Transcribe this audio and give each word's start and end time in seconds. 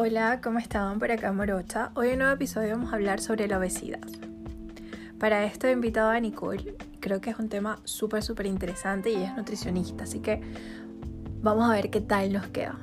Hola, 0.00 0.40
¿cómo 0.40 0.60
están? 0.60 1.00
Por 1.00 1.10
acá 1.10 1.32
Morocha. 1.32 1.90
Hoy 1.94 2.06
en 2.06 2.12
un 2.12 2.18
nuevo 2.20 2.34
episodio 2.34 2.70
vamos 2.70 2.92
a 2.92 2.94
hablar 2.94 3.20
sobre 3.20 3.48
la 3.48 3.58
obesidad. 3.58 4.06
Para 5.18 5.44
esto 5.44 5.66
he 5.66 5.72
invitado 5.72 6.10
a 6.10 6.20
Nicole. 6.20 6.76
Creo 7.00 7.20
que 7.20 7.30
es 7.30 7.38
un 7.40 7.48
tema 7.48 7.80
súper, 7.82 8.22
súper 8.22 8.46
interesante 8.46 9.10
y 9.10 9.16
ella 9.16 9.30
es 9.30 9.36
nutricionista, 9.36 10.04
así 10.04 10.20
que 10.20 10.40
vamos 11.42 11.68
a 11.68 11.72
ver 11.72 11.90
qué 11.90 12.00
tal 12.00 12.32
nos 12.32 12.46
queda. 12.46 12.78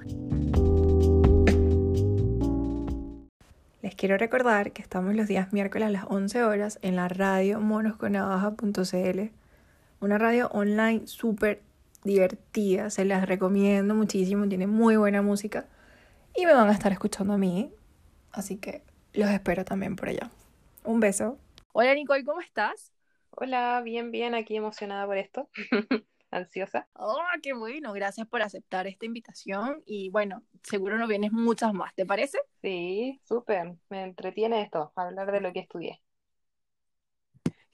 Les 3.81 3.95
quiero 3.95 4.17
recordar 4.17 4.73
que 4.73 4.81
estamos 4.81 5.15
los 5.15 5.29
días 5.29 5.53
miércoles 5.53 5.87
a 5.87 5.91
las 5.91 6.03
11 6.09 6.43
horas 6.43 6.79
en 6.81 6.97
la 6.97 7.07
radio 7.07 7.61
monosconavaja.cl, 7.61 9.21
una 10.01 10.17
radio 10.17 10.49
online 10.49 11.07
súper 11.07 11.61
divertida, 12.03 12.89
se 12.89 13.05
las 13.05 13.25
recomiendo 13.25 13.95
muchísimo, 13.95 14.49
tiene 14.49 14.67
muy 14.67 14.97
buena 14.97 15.21
música 15.21 15.65
y 16.35 16.45
me 16.45 16.53
van 16.53 16.69
a 16.69 16.73
estar 16.73 16.91
escuchando 16.91 17.33
a 17.33 17.37
mí. 17.37 17.71
Así 18.31 18.57
que 18.57 18.83
los 19.13 19.29
espero 19.29 19.63
también 19.63 19.95
por 19.95 20.09
allá. 20.09 20.29
Un 20.83 20.99
beso. 20.99 21.37
Hola 21.73 21.93
Nicole, 21.93 22.23
¿cómo 22.23 22.41
estás? 22.41 22.93
Hola, 23.31 23.81
bien, 23.83 24.11
bien, 24.11 24.35
aquí 24.35 24.55
emocionada 24.55 25.05
por 25.05 25.17
esto. 25.17 25.49
Ansiosa. 26.31 26.87
Oh, 26.93 27.21
qué 27.41 27.53
bueno, 27.53 27.93
gracias 27.93 28.27
por 28.27 28.41
aceptar 28.41 28.87
esta 28.87 29.05
invitación 29.05 29.81
y 29.85 30.09
bueno, 30.09 30.43
seguro 30.63 30.97
no 30.97 31.07
vienes 31.07 31.31
muchas 31.31 31.73
más, 31.73 31.93
¿te 31.95 32.05
parece? 32.05 32.39
Sí, 32.61 33.21
súper, 33.23 33.75
me 33.89 34.03
entretiene 34.03 34.61
esto, 34.61 34.91
hablar 34.95 35.31
de 35.31 35.41
lo 35.41 35.53
que 35.53 35.59
estudié. 35.59 36.01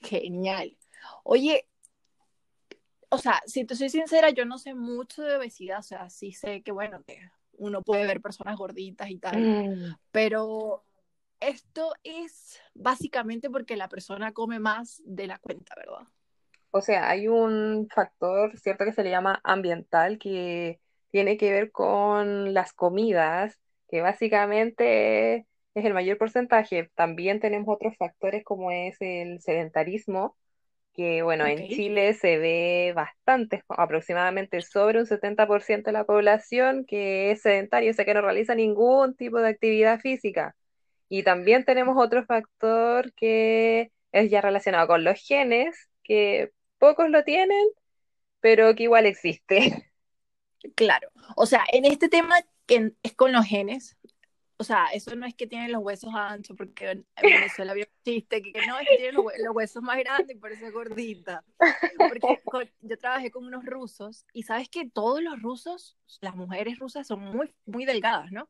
Genial. 0.00 0.76
Oye, 1.24 1.68
o 3.08 3.18
sea, 3.18 3.42
si 3.46 3.64
te 3.64 3.74
soy 3.74 3.88
sincera, 3.88 4.30
yo 4.30 4.44
no 4.44 4.58
sé 4.58 4.74
mucho 4.74 5.22
de 5.22 5.36
obesidad, 5.36 5.80
o 5.80 5.82
sea, 5.82 6.08
sí 6.08 6.32
sé 6.32 6.62
que 6.62 6.70
bueno, 6.70 7.02
que 7.04 7.30
uno 7.62 7.82
puede 7.82 8.06
ver 8.06 8.20
personas 8.20 8.56
gorditas 8.56 9.08
y 9.10 9.18
tal, 9.18 9.40
mm. 9.40 9.96
pero 10.10 10.84
esto 11.40 11.92
es 12.04 12.60
básicamente 12.74 13.50
porque 13.50 13.76
la 13.76 13.88
persona 13.88 14.32
come 14.32 14.58
más 14.58 15.02
de 15.04 15.26
la 15.26 15.38
cuenta, 15.38 15.74
¿verdad? 15.76 16.06
O 16.70 16.80
sea, 16.80 17.08
hay 17.10 17.28
un 17.28 17.88
factor, 17.94 18.56
cierto, 18.58 18.84
que 18.84 18.92
se 18.92 19.02
le 19.02 19.10
llama 19.10 19.40
ambiental, 19.44 20.18
que 20.18 20.80
tiene 21.10 21.36
que 21.36 21.52
ver 21.52 21.70
con 21.70 22.54
las 22.54 22.72
comidas, 22.72 23.60
que 23.88 24.00
básicamente 24.00 25.46
es 25.74 25.84
el 25.84 25.94
mayor 25.94 26.16
porcentaje. 26.16 26.90
También 26.94 27.40
tenemos 27.40 27.74
otros 27.74 27.96
factores 27.96 28.42
como 28.44 28.70
es 28.70 28.96
el 29.00 29.40
sedentarismo, 29.40 30.36
que 30.92 31.22
bueno, 31.22 31.46
en 31.46 31.68
Chile 31.68 32.14
se 32.14 32.38
ve 32.38 32.92
bastante, 32.94 33.64
aproximadamente 33.68 34.60
sobre 34.62 34.98
un 35.00 35.06
70% 35.06 35.84
de 35.84 35.92
la 35.92 36.04
población 36.04 36.84
que 36.86 37.30
es 37.30 37.42
sedentaria, 37.42 37.90
o 37.90 37.94
sea 37.94 38.04
que 38.04 38.14
no 38.14 38.20
realiza 38.20 38.54
ningún 38.54 39.14
tipo 39.16 39.38
de 39.38 39.48
actividad 39.48 40.00
física. 40.00 40.54
Y 41.08 41.22
también 41.22 41.64
tenemos 41.64 41.96
otro 41.98 42.24
factor 42.24 43.12
que 43.14 43.90
es 44.12 44.30
ya 44.30 44.40
relacionado 44.40 44.86
con 44.86 45.04
los 45.04 45.20
genes, 45.20 45.88
que 46.02 46.52
pocos 46.78 47.10
lo 47.10 47.24
tienen, 47.24 47.66
pero 48.40 48.74
que 48.74 48.84
igual 48.84 49.06
existe. 49.06 49.88
Claro, 50.76 51.08
o 51.34 51.44
sea, 51.44 51.64
en 51.72 51.84
este 51.84 52.08
tema 52.08 52.36
que 52.66 52.92
es 53.02 53.14
con 53.14 53.32
los 53.32 53.44
genes, 53.44 53.96
o 54.62 54.64
sea, 54.64 54.86
eso 54.94 55.16
no 55.16 55.26
es 55.26 55.34
que 55.34 55.48
tienen 55.48 55.72
los 55.72 55.82
huesos 55.82 56.14
anchos, 56.14 56.56
porque 56.56 56.90
en 56.90 57.04
Venezuela 57.20 57.72
había 57.72 57.84
un 57.84 58.04
chiste 58.04 58.40
que, 58.40 58.52
no, 58.64 58.78
es 58.78 58.88
que 58.88 58.96
tienen 58.96 59.16
los, 59.16 59.24
huesos 59.52 59.82
más 59.82 59.98
grandes 59.98 60.36
y 60.36 60.38
por 60.38 60.52
eso 60.52 60.66
es 60.66 60.72
gordita. 60.72 61.44
Porque 61.98 62.40
yo 62.80 62.96
trabajé 62.96 63.32
con 63.32 63.44
unos 63.44 63.66
rusos 63.66 64.24
y 64.32 64.44
sabes 64.44 64.68
que 64.68 64.88
todos 64.88 65.20
los 65.20 65.42
rusos, 65.42 65.98
las 66.20 66.36
mujeres 66.36 66.78
rusas 66.78 67.08
son 67.08 67.22
muy, 67.22 67.52
muy 67.66 67.84
delgadas, 67.84 68.30
¿no? 68.30 68.48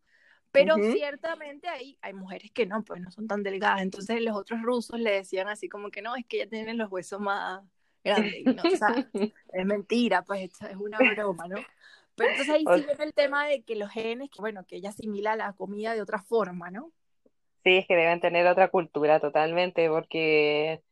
Pero 0.50 0.76
ciertamente 0.76 1.66
hay, 1.66 1.96
hay 2.02 2.12
mujeres 2.12 2.50
que 2.52 2.66
no, 2.66 2.84
pues 2.84 3.00
no 3.00 3.10
son 3.10 3.26
tan 3.26 3.42
delgadas. 3.42 3.80
Entonces 3.80 4.20
los 4.20 4.36
otros 4.36 4.60
rusos 4.60 5.00
le 5.00 5.12
decían 5.12 5.48
así 5.48 5.70
como 5.70 5.90
que 5.90 6.02
no, 6.02 6.14
es 6.14 6.26
que 6.26 6.40
ya 6.40 6.46
tienen 6.46 6.76
los 6.76 6.92
huesos 6.92 7.22
más 7.22 7.62
grandes. 8.04 8.44
No, 8.44 8.62
o 8.62 8.76
sea, 8.76 9.08
es 9.54 9.64
mentira, 9.64 10.20
pues 10.24 10.50
es 10.60 10.76
una 10.76 10.98
broma, 10.98 11.48
¿no? 11.48 11.56
Pero 12.16 12.30
entonces 12.30 12.54
ahí 12.54 12.68
sí 12.68 12.84
viene 12.84 13.04
el 13.04 13.14
tema 13.14 13.46
de 13.46 13.62
que 13.62 13.76
los 13.76 13.90
genes, 13.90 14.30
que 14.30 14.40
bueno, 14.40 14.64
que 14.66 14.76
ella 14.76 14.90
asimila 14.90 15.36
la 15.36 15.52
comida 15.54 15.94
de 15.94 16.02
otra 16.02 16.22
forma, 16.22 16.70
¿no? 16.70 16.92
Sí, 17.64 17.76
es 17.78 17.86
que 17.86 17.94
deben 17.96 18.20
tener 18.20 18.46
otra 18.48 18.68
cultura 18.68 19.20
totalmente, 19.20 19.88
porque 19.88 20.82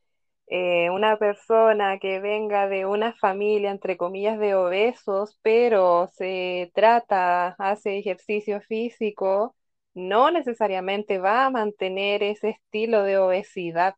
eh, 0.48 0.90
una 0.90 1.18
persona 1.18 1.98
que 2.00 2.20
venga 2.20 2.68
de 2.68 2.86
una 2.86 3.14
familia, 3.14 3.70
entre 3.72 3.96
comillas, 3.96 4.38
de 4.38 4.54
obesos, 4.56 5.38
pero 5.42 6.08
se 6.14 6.70
trata, 6.74 7.56
hace 7.58 7.98
ejercicio 7.98 8.60
físico, 8.62 9.56
no 9.94 10.30
necesariamente 10.32 11.18
va 11.18 11.46
a 11.46 11.50
mantener 11.50 12.22
ese 12.22 12.50
estilo 12.50 13.02
de 13.04 13.18
obesidad. 13.18 13.96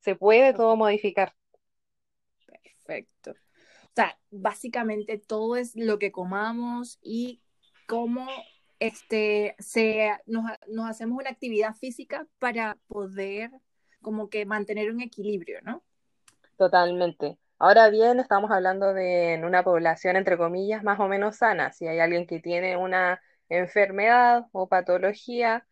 Se 0.00 0.16
puede 0.16 0.54
todo 0.54 0.76
modificar. 0.76 1.34
Perfecto. 2.46 3.34
O 3.92 3.94
sea, 3.94 4.18
básicamente 4.30 5.18
todo 5.18 5.56
es 5.56 5.76
lo 5.76 5.98
que 5.98 6.12
comamos 6.12 6.98
y 7.02 7.42
cómo 7.86 8.26
este, 8.78 9.54
se, 9.58 10.10
nos, 10.24 10.46
hacemos 10.88 11.18
una 11.20 11.28
actividad 11.28 11.74
física 11.74 12.26
para 12.38 12.78
poder 12.88 13.50
como 14.00 14.30
que 14.30 14.46
mantener 14.46 14.90
un 14.90 15.02
equilibrio, 15.02 15.60
¿no? 15.62 15.82
Totalmente. 16.56 17.36
Ahora 17.58 17.90
bien, 17.90 18.18
estamos 18.18 18.50
hablando 18.50 18.94
de 18.94 19.38
una 19.44 19.62
población, 19.62 20.16
entre 20.16 20.38
comillas, 20.38 20.82
más 20.82 20.98
o 20.98 21.06
menos 21.06 21.36
sana. 21.36 21.70
Si 21.72 21.86
hay 21.86 22.00
alguien 22.00 22.26
que 22.26 22.40
tiene 22.40 22.78
una 22.78 23.20
enfermedad 23.50 24.46
o 24.52 24.68
patología, 24.68 25.66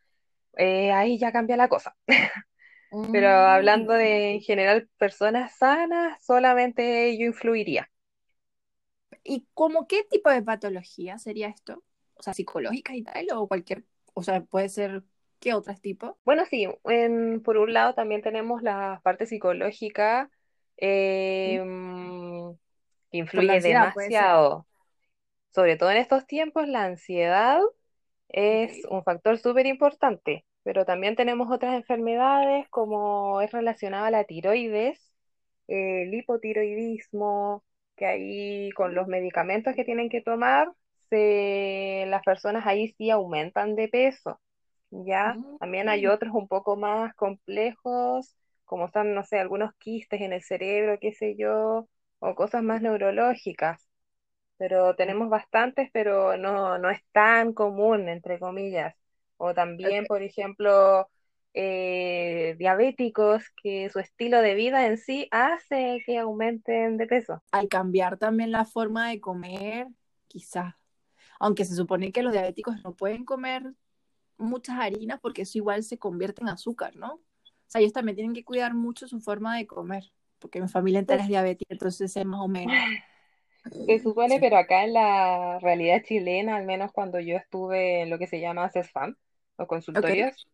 eh, 0.58 0.92
ahí 0.92 1.19
ya 1.19 1.32
cambia 1.32 1.56
la 1.56 1.69
cosa. 1.69 1.97
Pero 3.12 3.28
hablando 3.31 3.94
de 3.94 4.34
en 4.34 4.41
general 4.41 4.91
personas 4.98 5.56
sanas, 5.56 6.22
solamente 6.22 7.08
ello 7.08 7.25
influiría. 7.25 7.91
¿Y 9.22 9.47
como 9.54 9.86
qué 9.86 10.04
tipo 10.04 10.31
de 10.31 10.42
patología 10.42 11.19
sería 11.19 11.48
esto? 11.48 11.82
O 12.14 12.22
sea, 12.22 12.34
psicológica 12.34 12.94
y 12.94 13.03
tal, 13.03 13.26
o 13.34 13.47
cualquier, 13.48 13.84
o 14.14 14.22
sea, 14.22 14.42
puede 14.42 14.69
ser, 14.69 15.03
¿qué 15.38 15.54
otros 15.54 15.81
tipos? 15.81 16.14
Bueno, 16.25 16.44
sí, 16.44 16.66
por 17.44 17.56
un 17.56 17.72
lado 17.72 17.94
también 17.94 18.22
tenemos 18.22 18.62
la 18.62 19.00
parte 19.03 19.26
psicológica, 19.26 20.31
em, 20.76 22.54
que 23.10 23.19
influye 23.19 23.60
demasiado. 23.60 24.66
Sobre 25.54 25.76
todo 25.76 25.91
en 25.91 25.97
estos 25.97 26.26
tiempos, 26.26 26.69
la 26.69 26.84
ansiedad 26.84 27.60
es 28.28 28.84
un 28.88 29.02
factor 29.02 29.38
súper 29.38 29.66
importante, 29.66 30.44
pero 30.62 30.84
también 30.84 31.16
tenemos 31.16 31.50
otras 31.50 31.75
enfermedades 31.75 32.69
como 32.69 33.41
es 33.41 33.50
relacionada 33.50 34.06
a 34.06 34.10
la 34.10 34.25
tiroides, 34.25 35.12
el 35.66 36.12
hipotiroidismo, 36.14 37.64
que 38.00 38.06
ahí 38.06 38.72
con 38.72 38.97
los 38.97 39.09
medicamentos 39.09 39.77
que 39.77 39.84
tienen 39.84 40.11
que 40.11 40.22
tomar, 40.22 40.72
se, 41.11 42.06
las 42.09 42.25
personas 42.25 42.66
ahí 42.66 42.94
sí 42.99 43.11
aumentan 43.11 43.77
de 43.77 43.88
peso, 43.91 44.41
¿ya? 44.91 45.38
También 45.61 45.88
hay 45.91 46.06
otros 46.09 46.34
un 46.34 46.49
poco 46.49 46.77
más 46.77 47.15
complejos, 47.16 48.34
como 48.66 48.87
están, 48.87 49.15
no 49.15 49.25
sé, 49.25 49.38
algunos 49.41 49.75
quistes 49.78 50.22
en 50.22 50.33
el 50.34 50.43
cerebro, 50.43 50.99
qué 51.00 51.12
sé 51.12 51.37
yo, 51.37 51.88
o 52.21 52.37
cosas 52.37 52.62
más 52.65 52.83
neurológicas. 52.83 53.87
Pero 54.59 54.94
tenemos 54.97 55.28
bastantes, 55.31 55.91
pero 55.93 56.37
no, 56.38 56.78
no 56.78 56.91
es 56.91 57.00
tan 57.12 57.55
común, 57.55 58.09
entre 58.09 58.38
comillas. 58.38 58.94
O 59.38 59.55
también, 59.55 60.06
por 60.06 60.22
ejemplo, 60.22 61.09
eh, 61.55 62.55
diabéticos 62.59 63.44
que 63.62 63.88
su 63.91 63.99
estilo 63.99 64.41
de 64.41 64.55
vida 64.55 64.87
en 64.87 64.99
sí 64.99 65.28
hace 65.31 66.03
que 66.06 66.19
aumenten 66.19 66.97
de 66.97 67.06
peso. 67.06 67.43
Al 67.50 67.69
cambiar 67.69 68.19
también 68.19 68.53
la 68.53 68.65
forma 68.65 69.09
de 69.09 69.21
comer, 69.21 69.88
quizás, 70.29 70.75
aunque 71.38 71.64
se 71.64 71.75
supone 71.75 72.12
que 72.12 72.23
los 72.23 72.32
diabéticos 72.32 72.82
no 72.85 72.94
pueden 72.94 73.25
comer 73.25 73.64
muchas 74.38 74.79
harinas 74.79 75.20
porque 75.20 75.43
eso 75.43 75.58
igual 75.58 75.82
se 75.82 75.99
convierte 75.99 76.43
en 76.43 76.49
azúcar, 76.49 76.97
¿no? 76.97 77.14
O 77.14 77.20
sea, 77.67 77.81
ellos 77.81 77.93
también 77.93 78.17
tienen 78.17 78.35
que 78.35 78.44
cuidar 78.44 78.75
mucho 78.75 79.06
su 79.06 79.20
forma 79.20 79.56
de 79.56 79.67
comer, 79.67 80.05
porque 80.38 80.61
mi 80.61 80.69
familia 80.69 81.00
entera 81.00 81.23
es 81.23 81.29
diabética, 81.29 81.73
entonces 81.73 82.17
es 82.17 82.25
más 82.25 82.41
o 82.41 82.49
menos. 82.49 82.75
Se 83.87 83.99
supone, 83.99 84.41
pero 84.41 84.56
acá 84.56 84.85
en 84.85 84.94
la 84.94 85.58
realidad 85.61 86.03
chilena, 86.03 86.56
al 86.56 86.64
menos 86.64 86.93
cuando 86.93 87.20
yo 87.20 87.37
estuve 87.37 88.00
en 88.00 88.08
lo 88.08 88.19
que 88.19 88.26
se 88.26 88.41
llama 88.41 88.70
CESFAM, 88.70 89.17
los 89.58 89.69
consultorios, 89.69 90.49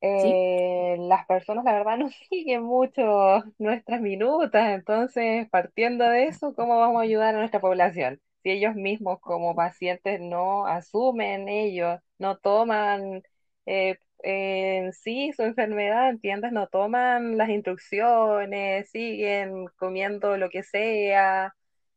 eh, 0.00 0.96
las 1.00 1.26
personas, 1.26 1.64
la 1.64 1.72
verdad, 1.72 1.96
no 1.98 2.10
siguen 2.30 2.62
mucho 2.64 3.42
nuestras 3.58 4.00
minutas, 4.00 4.70
entonces, 4.70 5.48
partiendo 5.50 6.04
de 6.04 6.24
eso, 6.28 6.54
¿cómo 6.54 6.78
vamos 6.78 7.00
a 7.00 7.04
ayudar 7.04 7.34
a 7.34 7.38
nuestra 7.38 7.60
población? 7.60 8.20
Si 8.42 8.50
ellos 8.50 8.74
mismos 8.74 9.20
como 9.20 9.54
pacientes 9.54 10.20
no 10.20 10.66
asumen 10.66 11.48
ellos, 11.48 12.00
no 12.18 12.38
toman 12.38 13.22
eh, 13.66 13.98
en 14.22 14.92
sí 14.92 15.32
su 15.32 15.42
enfermedad, 15.42 16.10
¿entiendes? 16.10 16.52
No 16.52 16.68
toman 16.68 17.36
las 17.36 17.48
instrucciones, 17.50 18.90
siguen 18.90 19.66
comiendo 19.76 20.36
lo 20.36 20.48
que 20.50 20.62
sea, 20.62 21.54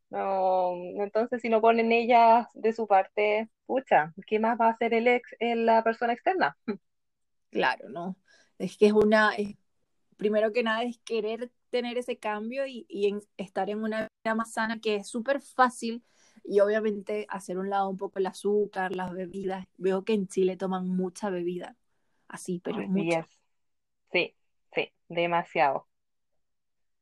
no, 0.10 0.74
entonces 1.04 1.42
si 1.42 1.50
no 1.50 1.62
ponen 1.62 1.92
ellas 1.94 2.48
de 2.54 2.74
su 2.74 2.88
parte, 2.88 3.50
pucha, 3.66 4.14
¿qué 4.28 4.40
más 4.40 4.60
va 4.60 4.68
a 4.68 4.72
hacer 4.72 4.94
el 4.94 5.08
ex, 5.08 5.30
la 5.42 5.84
persona 5.84 6.14
externa? 6.14 6.58
Claro, 7.52 7.90
no. 7.90 8.18
Es 8.58 8.78
que 8.78 8.88
es 8.88 8.94
una, 8.94 9.34
primero 10.18 10.52
que 10.52 10.64
nada 10.64 10.84
es 10.84 11.00
querer 11.00 11.52
tener 11.70 11.98
ese 11.98 12.18
cambio 12.18 12.66
y, 12.66 12.86
y 12.90 13.16
estar 13.38 13.70
en 13.70 13.84
una 13.84 14.08
vida 14.24 14.36
más 14.36 14.54
sana 14.54 14.80
que 14.80 14.96
es 14.96 15.08
súper 15.08 15.42
fácil 15.42 16.04
y 16.44 16.60
obviamente 16.60 17.26
hacer 17.30 17.58
un 17.58 17.70
lado 17.70 17.90
un 17.90 17.98
poco 17.98 18.20
el 18.20 18.28
azúcar, 18.28 18.96
las 18.96 19.12
bebidas. 19.14 19.68
Veo 19.78 20.04
que 20.04 20.14
en 20.14 20.28
Chile 20.28 20.58
toman 20.58 20.88
mucha 20.88 21.30
bebida, 21.30 21.76
así, 22.28 22.60
pero 22.64 22.84
mucha. 22.88 23.28
Sí, 24.12 24.36
sí, 24.74 24.92
demasiado. 25.08 25.88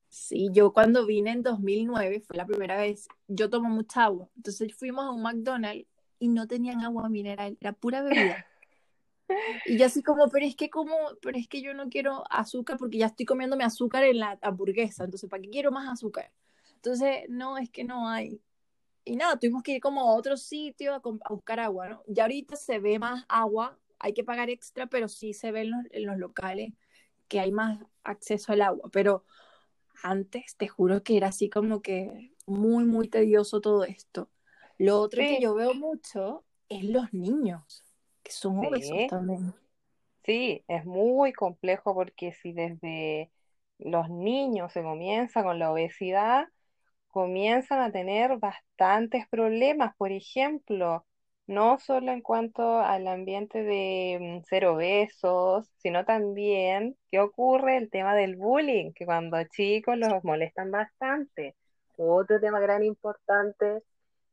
Sí, 0.07 0.49
yo 0.51 0.73
cuando 0.73 1.05
vine 1.05 1.31
en 1.31 1.43
2009, 1.43 2.21
fue 2.21 2.35
la 2.37 2.45
primera 2.45 2.77
vez, 2.77 3.07
yo 3.27 3.49
tomo 3.49 3.69
mucha 3.69 4.05
agua. 4.05 4.29
Entonces 4.35 4.73
fuimos 4.75 5.05
a 5.05 5.11
un 5.11 5.21
McDonald's 5.21 5.87
y 6.17 6.29
no 6.29 6.47
tenían 6.47 6.81
agua 6.81 7.09
mineral, 7.09 7.57
era 7.61 7.73
pura 7.73 8.01
bebida. 8.01 8.48
Y 9.65 9.77
yo 9.77 9.85
así 9.85 10.01
como, 10.01 10.29
pero 10.29 10.45
es 10.45 10.55
que 10.55 10.69
como, 10.69 10.95
pero 11.21 11.37
es 11.37 11.47
que 11.47 11.61
yo 11.61 11.73
no 11.73 11.89
quiero 11.89 12.23
azúcar 12.31 12.77
porque 12.77 12.97
ya 12.97 13.07
estoy 13.07 13.25
comiéndome 13.25 13.63
azúcar 13.63 14.03
en 14.03 14.19
la 14.19 14.39
hamburguesa, 14.41 15.03
entonces 15.03 15.29
¿para 15.29 15.41
qué 15.43 15.49
quiero 15.49 15.71
más 15.71 15.87
azúcar? 15.87 16.31
Entonces, 16.75 17.25
no, 17.29 17.57
es 17.57 17.69
que 17.69 17.83
no 17.83 18.07
hay. 18.07 18.41
Y 19.03 19.15
nada, 19.15 19.37
tuvimos 19.37 19.63
que 19.63 19.73
ir 19.73 19.81
como 19.81 20.01
a 20.01 20.15
otro 20.15 20.37
sitio 20.37 20.93
a, 20.93 21.01
buscar 21.29 21.59
agua, 21.59 21.89
¿no? 21.89 22.03
Ya 22.07 22.23
ahorita 22.23 22.55
se 22.55 22.79
ve 22.79 22.99
más 22.99 23.25
agua, 23.27 23.77
hay 23.99 24.13
que 24.13 24.23
pagar 24.23 24.49
extra, 24.49 24.87
pero 24.87 25.07
sí 25.07 25.33
se 25.33 25.51
ve 25.51 25.61
en 25.61 25.71
los, 25.71 25.85
en 25.91 26.05
los 26.05 26.17
locales 26.17 26.73
que 27.27 27.39
hay 27.39 27.51
más 27.51 27.79
acceso 28.03 28.53
al 28.53 28.61
agua, 28.61 28.89
pero 28.91 29.25
antes 30.03 30.55
te 30.55 30.67
juro 30.67 31.03
que 31.03 31.17
era 31.17 31.27
así 31.27 31.49
como 31.49 31.81
que 31.81 32.31
muy, 32.45 32.85
muy 32.85 33.07
tedioso 33.07 33.61
todo 33.61 33.83
esto. 33.83 34.29
Lo 34.77 34.99
otro 35.01 35.21
que 35.21 35.41
yo 35.41 35.53
veo 35.53 35.73
mucho 35.73 36.43
es 36.69 36.85
los 36.85 37.13
niños, 37.13 37.83
que 38.29 38.35
son 38.35 38.59
obesos 38.59 39.07
también. 39.09 39.53
Sí, 40.23 40.63
es 40.67 40.85
muy 40.85 41.33
complejo 41.33 41.95
porque 41.95 42.33
si 42.33 42.53
desde 42.53 43.31
los 43.79 44.09
niños 44.09 44.71
se 44.71 44.83
comienza 44.83 45.43
con 45.43 45.57
la 45.57 45.71
obesidad, 45.71 46.47
comienzan 47.07 47.79
a 47.79 47.91
tener 47.91 48.37
bastantes 48.37 49.27
problemas. 49.29 49.95
Por 49.97 50.11
ejemplo, 50.11 51.05
no 51.47 51.79
solo 51.79 52.11
en 52.11 52.21
cuanto 52.21 52.79
al 52.79 53.07
ambiente 53.07 53.63
de 53.63 54.41
mm, 54.41 54.45
ser 54.45 54.65
obesos, 54.67 55.67
sino 55.77 56.05
también 56.05 56.95
qué 57.09 57.19
ocurre 57.19 57.77
el 57.77 57.89
tema 57.89 58.13
del 58.13 58.35
bullying, 58.35 58.93
que 58.93 59.05
cuando 59.05 59.43
chicos 59.45 59.97
los 59.97 60.23
molestan 60.23 60.69
bastante. 60.71 61.55
Otro 61.97 62.39
tema 62.39 62.59
gran 62.59 62.83
importante 62.83 63.81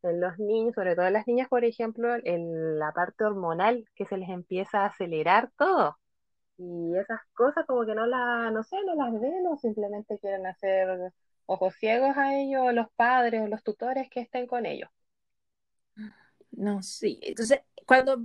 en 0.02 0.20
los 0.20 0.38
niños, 0.38 0.74
sobre 0.74 0.94
todo 0.94 1.06
en 1.06 1.12
las 1.12 1.26
niñas, 1.26 1.48
por 1.48 1.64
ejemplo, 1.64 2.14
en 2.24 2.78
la 2.78 2.92
parte 2.92 3.24
hormonal, 3.24 3.84
que 3.94 4.06
se 4.06 4.16
les 4.16 4.28
empieza 4.28 4.80
a 4.80 4.86
acelerar 4.86 5.50
todo. 5.56 5.98
Y 6.58 6.96
esas 6.96 7.20
cosas 7.34 7.66
como 7.66 7.84
que 7.84 7.94
no 7.94 8.06
las, 8.06 8.52
no 8.52 8.62
sé, 8.62 8.76
no 8.86 8.94
las 8.94 9.20
ven 9.20 9.46
o 9.46 9.56
simplemente 9.58 10.18
quieren 10.18 10.46
hacer 10.46 11.12
ojos 11.46 11.74
ciegos 11.74 12.16
a 12.16 12.34
ellos, 12.34 12.72
los 12.72 12.90
padres 12.96 13.42
o 13.42 13.46
los 13.46 13.62
tutores 13.62 14.08
que 14.10 14.20
estén 14.20 14.46
con 14.46 14.66
ellos. 14.66 14.88
No, 16.52 16.82
sí. 16.82 17.18
Entonces, 17.22 17.60
cuando 17.84 18.22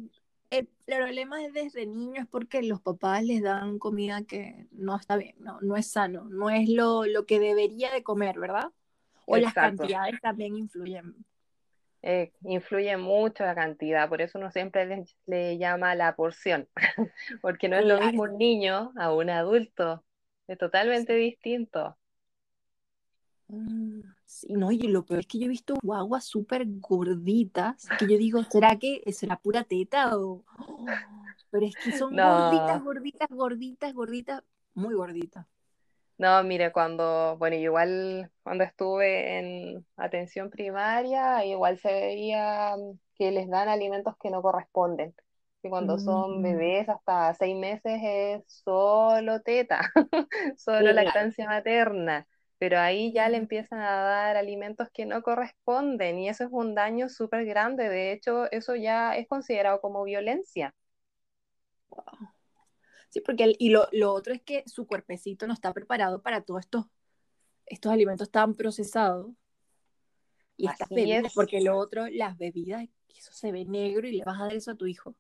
el 0.50 0.68
problema 0.86 1.44
es 1.44 1.54
desde 1.54 1.86
niños 1.86 2.24
es 2.24 2.28
porque 2.28 2.62
los 2.62 2.82
papás 2.82 3.24
les 3.24 3.42
dan 3.42 3.80
comida 3.80 4.24
que 4.24 4.68
no 4.72 4.98
está 4.98 5.16
bien, 5.18 5.36
no, 5.40 5.60
no 5.62 5.78
es 5.78 5.88
sano, 5.88 6.26
no 6.26 6.50
es 6.50 6.70
lo, 6.70 7.06
lo 7.06 7.26
que 7.26 7.40
debería 7.40 7.92
de 7.92 8.04
comer, 8.04 8.40
¿verdad? 8.40 8.72
O 9.26 9.38
las 9.38 9.54
cantidades 9.54 10.20
también 10.22 10.56
influyen. 10.58 11.16
Eh, 12.04 12.32
influye 12.46 12.98
mucho 12.98 13.44
la 13.44 13.54
cantidad, 13.54 14.10
por 14.10 14.22
eso 14.22 14.40
uno 14.40 14.50
siempre 14.50 15.06
le, 15.28 15.58
llama 15.60 15.94
la 15.94 16.16
porción, 16.16 16.68
porque 17.42 17.70
no 17.70 17.78
es 17.78 17.86
lo 17.86 18.00
mismo 18.00 18.24
un 18.24 18.40
niño 18.40 18.92
a 18.98 19.14
un 19.14 19.30
adulto, 19.30 20.04
es 20.48 20.58
totalmente 20.58 21.14
distinto. 21.14 21.96
Mm, 23.50 24.02
sí, 24.26 24.48
no, 24.54 24.72
y 24.72 24.80
lo 24.80 25.06
peor 25.06 25.20
es 25.20 25.28
que 25.28 25.38
yo 25.38 25.46
he 25.46 25.50
visto 25.50 25.76
guaguas 25.84 26.26
súper 26.26 26.64
gorditas, 26.66 27.88
que 28.00 28.08
yo 28.08 28.18
digo, 28.18 28.44
¿será 28.46 28.80
que 28.80 29.04
será 29.12 29.38
pura 29.38 29.64
teta 29.64 30.18
o...? 30.18 30.44
pero 31.52 31.66
es 31.68 31.76
que 31.76 31.92
son 31.92 32.16
gorditas, 32.16 32.82
gorditas, 32.82 33.28
gorditas, 33.30 33.94
gorditas, 33.94 34.44
muy 34.74 34.96
gorditas. 34.96 35.46
No, 36.22 36.44
mire, 36.44 36.72
cuando, 36.72 37.36
bueno, 37.40 37.56
igual 37.56 38.32
cuando 38.44 38.64
estuve 38.64 39.40
en 39.40 39.86
atención 39.98 40.52
primaria, 40.52 41.44
igual 41.46 41.80
se 41.80 41.92
veía 41.92 42.76
que 43.16 43.32
les 43.32 43.50
dan 43.50 43.70
alimentos 43.70 44.14
que 44.22 44.30
no 44.30 44.44
corresponden. 44.44 45.16
Que 45.64 45.70
cuando 45.70 45.98
son 45.98 46.40
mm. 46.40 46.44
bebés 46.44 46.90
hasta 46.90 47.34
seis 47.34 47.56
meses 47.58 48.00
es 48.04 48.44
solo 48.48 49.42
teta, 49.42 49.82
solo 50.58 50.92
lactancia 50.94 51.48
materna 51.48 52.28
pero 52.60 52.78
ahí 52.80 53.12
ya 53.12 53.28
le 53.28 53.38
empiezan 53.38 53.80
a 53.80 54.04
dar 54.04 54.38
alimentos 54.38 54.88
que 54.94 55.08
no 55.08 55.24
corresponden 55.24 56.20
y 56.20 56.30
eso 56.30 56.44
es 56.44 56.52
un 56.52 56.76
daño 56.76 57.10
súper 57.10 57.44
grande. 57.44 57.90
De 57.90 58.12
hecho, 58.12 58.52
eso 58.52 58.76
ya 58.76 59.16
es 59.18 59.28
considerado 59.28 59.82
como 59.82 60.04
violencia. 60.04 60.76
Sí, 63.12 63.20
porque 63.20 63.54
y 63.60 63.70
lo, 63.70 64.14
otro 64.14 64.34
es 64.34 64.42
que 64.42 64.64
su 64.68 64.88
cuerpecito 64.88 65.46
no 65.46 65.54
está 65.54 65.74
preparado 65.74 66.22
para 66.22 66.42
todos 66.42 66.62
estos, 66.62 66.86
estos 67.66 67.92
alimentos 67.92 68.32
tan 68.32 68.56
procesados. 68.56 69.32
Y 70.56 70.68
estas 70.68 70.88
bebidas, 70.88 71.34
porque 71.34 71.60
lo 71.60 71.78
otro, 71.78 72.08
las 72.08 72.38
bebidas, 72.38 72.88
eso 73.10 73.34
se 73.34 73.52
ve 73.52 73.66
negro 73.66 74.08
y 74.08 74.14
le 74.14 74.24
vas 74.24 74.40
a 74.40 74.44
dar 74.44 74.54
eso 74.54 74.72
a 74.72 74.76
tu 74.76 74.86
hijo. 74.86 75.14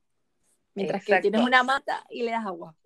Mientras 0.73 1.03
que 1.03 1.19
tienes 1.19 1.41
una 1.41 1.63
mata 1.63 2.05
y 2.09 2.23
le 2.23 2.31
das 2.31 2.45
agua. 2.45 2.77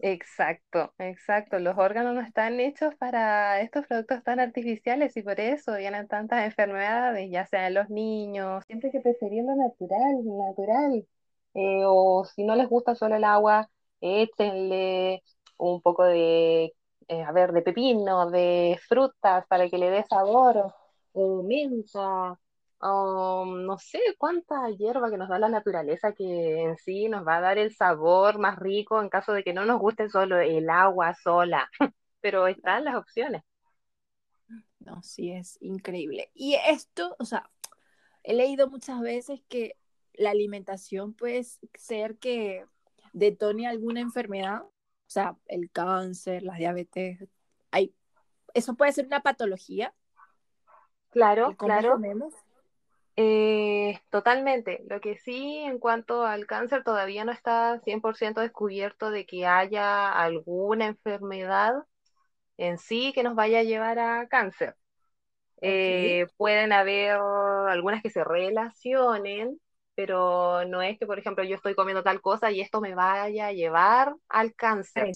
Exacto, 0.00 0.94
exacto. 0.98 1.58
Los 1.58 1.76
órganos 1.76 2.14
no 2.14 2.22
están 2.22 2.58
hechos 2.58 2.94
para 2.94 3.60
estos 3.60 3.86
productos 3.86 4.22
tan 4.22 4.40
artificiales 4.40 5.14
y 5.16 5.22
por 5.22 5.40
eso 5.40 5.76
vienen 5.76 6.08
tantas 6.08 6.44
enfermedades, 6.44 7.28
ya 7.30 7.44
sea 7.44 7.66
en 7.66 7.74
los 7.74 7.90
niños. 7.90 8.64
Siempre 8.66 8.90
que 8.90 9.00
preferir 9.00 9.44
lo 9.44 9.56
natural, 9.56 10.24
natural. 10.24 11.06
Eh, 11.52 11.82
o 11.84 12.24
si 12.24 12.44
no 12.44 12.54
les 12.54 12.68
gusta 12.68 12.94
solo 12.94 13.16
el 13.16 13.24
agua, 13.24 13.68
échenle 14.00 15.22
un 15.58 15.80
poco 15.82 16.04
de, 16.04 16.74
eh, 17.08 17.22
a 17.22 17.32
ver, 17.32 17.52
de 17.52 17.62
pepino, 17.62 18.30
de 18.30 18.78
frutas 18.88 19.46
para 19.48 19.68
que 19.68 19.78
le 19.78 19.90
dé 19.90 20.04
sabor, 20.08 20.74
o 21.12 21.42
menta, 21.42 22.38
Um, 22.80 23.66
no 23.66 23.76
sé 23.78 23.98
cuánta 24.18 24.70
hierba 24.70 25.10
que 25.10 25.16
nos 25.16 25.28
da 25.28 25.38
la 25.40 25.48
naturaleza 25.48 26.12
que 26.12 26.62
en 26.62 26.76
sí 26.76 27.08
nos 27.08 27.26
va 27.26 27.38
a 27.38 27.40
dar 27.40 27.58
el 27.58 27.74
sabor 27.74 28.38
más 28.38 28.56
rico 28.56 29.00
en 29.02 29.08
caso 29.08 29.32
de 29.32 29.42
que 29.42 29.52
no 29.52 29.64
nos 29.64 29.80
guste 29.80 30.08
solo 30.08 30.38
el 30.38 30.70
agua 30.70 31.12
sola, 31.14 31.68
pero 32.20 32.46
están 32.46 32.84
las 32.84 32.94
opciones. 32.94 33.42
No, 34.78 35.02
sí, 35.02 35.32
es 35.32 35.58
increíble. 35.60 36.30
Y 36.34 36.54
esto, 36.54 37.16
o 37.18 37.24
sea, 37.24 37.50
he 38.22 38.32
leído 38.34 38.70
muchas 38.70 39.00
veces 39.00 39.42
que 39.48 39.76
la 40.14 40.30
alimentación 40.30 41.14
puede 41.14 41.42
ser 41.74 42.16
que 42.18 42.64
detone 43.12 43.66
alguna 43.66 44.00
enfermedad, 44.00 44.62
o 44.62 44.72
sea, 45.06 45.36
el 45.46 45.70
cáncer, 45.70 46.42
la 46.42 46.54
diabetes, 46.54 47.28
hay, 47.70 47.94
eso 48.54 48.74
puede 48.74 48.92
ser 48.92 49.06
una 49.06 49.20
patología. 49.20 49.94
Claro, 51.10 51.56
claro. 51.56 51.98
Eh, 53.16 53.98
totalmente. 54.10 54.84
Lo 54.88 55.00
que 55.00 55.16
sí, 55.16 55.58
en 55.58 55.80
cuanto 55.80 56.24
al 56.24 56.46
cáncer, 56.46 56.84
todavía 56.84 57.24
no 57.24 57.32
está 57.32 57.80
100% 57.80 58.40
descubierto 58.40 59.10
de 59.10 59.26
que 59.26 59.44
haya 59.44 60.12
alguna 60.12 60.86
enfermedad 60.86 61.84
en 62.58 62.78
sí 62.78 63.12
que 63.12 63.24
nos 63.24 63.34
vaya 63.34 63.60
a 63.60 63.64
llevar 63.64 63.98
a 63.98 64.28
cáncer. 64.28 64.76
Eh, 65.60 66.26
pueden 66.36 66.72
haber 66.72 67.18
algunas 67.68 68.02
que 68.02 68.10
se 68.10 68.22
relacionen, 68.22 69.60
pero 69.98 70.64
no 70.64 70.80
es 70.80 70.96
que, 70.96 71.06
por 71.06 71.18
ejemplo, 71.18 71.42
yo 71.42 71.56
estoy 71.56 71.74
comiendo 71.74 72.04
tal 72.04 72.20
cosa 72.20 72.52
y 72.52 72.60
esto 72.60 72.80
me 72.80 72.94
vaya 72.94 73.48
a 73.48 73.52
llevar 73.52 74.14
al 74.28 74.54
cáncer. 74.54 75.10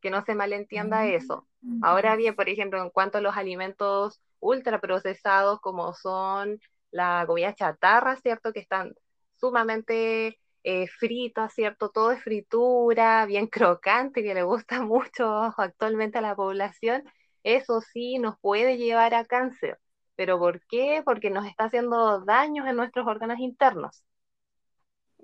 Que 0.00 0.10
no 0.10 0.24
se 0.24 0.34
malentienda 0.34 1.06
eso. 1.06 1.46
Ahora 1.82 2.16
bien, 2.16 2.34
por 2.34 2.48
ejemplo, 2.48 2.82
en 2.82 2.90
cuanto 2.90 3.18
a 3.18 3.20
los 3.20 3.36
alimentos 3.36 4.20
ultraprocesados 4.40 5.60
como 5.60 5.94
son 5.94 6.58
la 6.90 7.22
comida 7.28 7.54
chatarra, 7.54 8.16
¿cierto? 8.16 8.52
Que 8.52 8.58
están 8.58 8.96
sumamente 9.36 10.40
eh, 10.64 10.88
fritas, 10.88 11.54
¿cierto? 11.54 11.90
Todo 11.90 12.10
es 12.10 12.20
fritura, 12.20 13.26
bien 13.26 13.46
crocante, 13.46 14.24
que 14.24 14.34
le 14.34 14.42
gusta 14.42 14.82
mucho 14.82 15.54
actualmente 15.56 16.18
a 16.18 16.22
la 16.22 16.34
población. 16.34 17.04
Eso 17.44 17.80
sí 17.82 18.18
nos 18.18 18.36
puede 18.40 18.78
llevar 18.78 19.14
a 19.14 19.24
cáncer. 19.26 19.78
¿Pero 20.16 20.40
por 20.40 20.60
qué? 20.66 21.02
Porque 21.04 21.30
nos 21.30 21.46
está 21.46 21.66
haciendo 21.66 22.24
daños 22.24 22.66
en 22.66 22.74
nuestros 22.74 23.06
órganos 23.06 23.38
internos. 23.38 24.02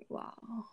Wow. 0.09 0.66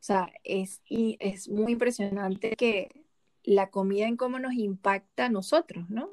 O 0.00 0.02
sea, 0.02 0.32
es, 0.44 0.80
y 0.88 1.16
es 1.20 1.48
muy 1.48 1.72
impresionante 1.72 2.56
que 2.56 3.04
la 3.42 3.70
comida 3.70 4.06
en 4.06 4.16
cómo 4.16 4.38
nos 4.38 4.54
impacta 4.54 5.26
a 5.26 5.28
nosotros, 5.28 5.88
¿no? 5.90 6.10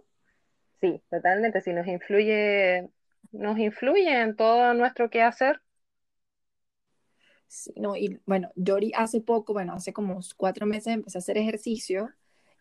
Sí, 0.82 1.02
totalmente. 1.10 1.62
Si 1.62 1.72
nos 1.74 1.88
influye 1.88 2.90
nos 3.32 3.58
influye 3.60 4.22
en 4.22 4.36
todo 4.36 4.74
nuestro 4.74 5.10
quehacer. 5.10 5.62
Sí, 7.48 7.74
no, 7.78 7.96
y 7.96 8.20
bueno, 8.26 8.52
yo 8.56 8.78
hace 8.96 9.22
poco, 9.22 9.54
bueno, 9.54 9.74
hace 9.74 9.94
como 9.94 10.20
cuatro 10.36 10.66
meses 10.66 10.94
empecé 10.94 11.18
a 11.18 11.20
hacer 11.20 11.38
ejercicio 11.38 12.10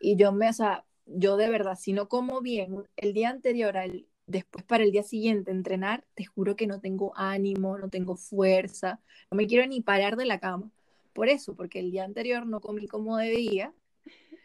y 0.01 0.17
yo 0.17 0.33
me, 0.33 0.49
o 0.49 0.53
sea, 0.53 0.85
yo 1.07 1.37
de 1.37 1.51
verdad, 1.51 1.75
si 1.77 1.93
no 1.93 2.09
como 2.09 2.41
bien 2.41 2.85
el 2.97 3.13
día 3.13 3.31
anterior, 3.31 3.77
al, 3.77 4.07
después 4.27 4.65
para 4.65 4.85
el 4.85 4.93
día 4.93 5.03
siguiente 5.03 5.51
entrenar, 5.51 6.05
te 6.15 6.25
juro 6.25 6.57
que 6.57 6.67
no 6.67 6.81
tengo 6.81 7.13
ánimo, 7.17 7.79
no 7.79 7.89
tengo 7.89 8.17
fuerza, 8.17 9.01
no 9.31 9.37
me 9.37 9.47
quiero 9.47 9.67
ni 9.67 9.81
parar 9.81 10.17
de 10.17 10.27
la 10.27 10.41
cama. 10.41 10.71
Por 11.13 11.29
eso, 11.29 11.55
porque 11.55 11.79
el 11.79 11.91
día 11.91 12.05
anterior 12.05 12.47
no 12.47 12.61
comí 12.61 12.87
como 12.89 13.17
debía. 13.17 13.73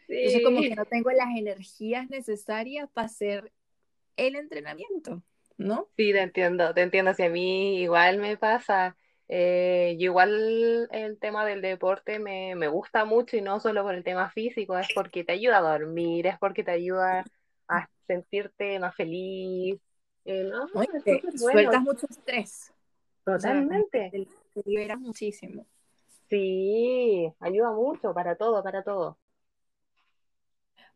Entonces 0.08 0.42
como 0.42 0.60
que 0.60 0.74
no 0.74 0.84
tengo 0.86 1.10
las 1.10 1.36
energías 1.36 2.08
necesarias 2.08 2.88
para 2.92 3.06
hacer 3.06 3.52
el 4.16 4.36
entrenamiento, 4.36 5.22
¿no? 5.56 5.88
Sí, 5.96 6.12
te 6.12 6.20
entiendo, 6.20 6.72
te 6.74 6.82
entiendo. 6.82 7.14
Si 7.14 7.22
a 7.22 7.30
mí 7.30 7.80
igual 7.80 8.18
me 8.18 8.36
pasa, 8.36 8.96
eh, 9.28 9.96
igual 9.98 10.88
el 10.90 11.18
tema 11.18 11.46
del 11.46 11.62
deporte 11.62 12.18
me, 12.18 12.54
me, 12.54 12.68
gusta 12.68 13.04
mucho 13.04 13.36
y 13.36 13.40
no 13.40 13.60
solo 13.60 13.82
por 13.82 13.94
el 13.94 14.04
tema 14.04 14.30
físico, 14.30 14.76
es 14.78 14.88
porque 14.94 15.24
te 15.24 15.32
ayuda 15.32 15.58
a 15.58 15.78
dormir, 15.78 16.26
es 16.26 16.38
porque 16.38 16.62
te 16.62 16.72
ayuda 16.72 17.24
a 17.68 17.88
sentirte 18.06 18.78
más 18.78 18.94
feliz. 18.94 19.80
Eh, 20.24 20.44
¿no? 20.44 20.68
sueltas 21.36 21.82
mucho 21.82 22.06
estrés. 22.08 22.72
Totalmente. 23.24 24.10
te, 24.10 24.62
liberas 24.64 24.98
muchísimo. 24.98 25.66
Sí, 26.28 27.32
ayuda 27.40 27.72
mucho 27.72 28.14
para 28.14 28.36
todo, 28.36 28.62
para 28.62 28.82
todo. 28.82 29.18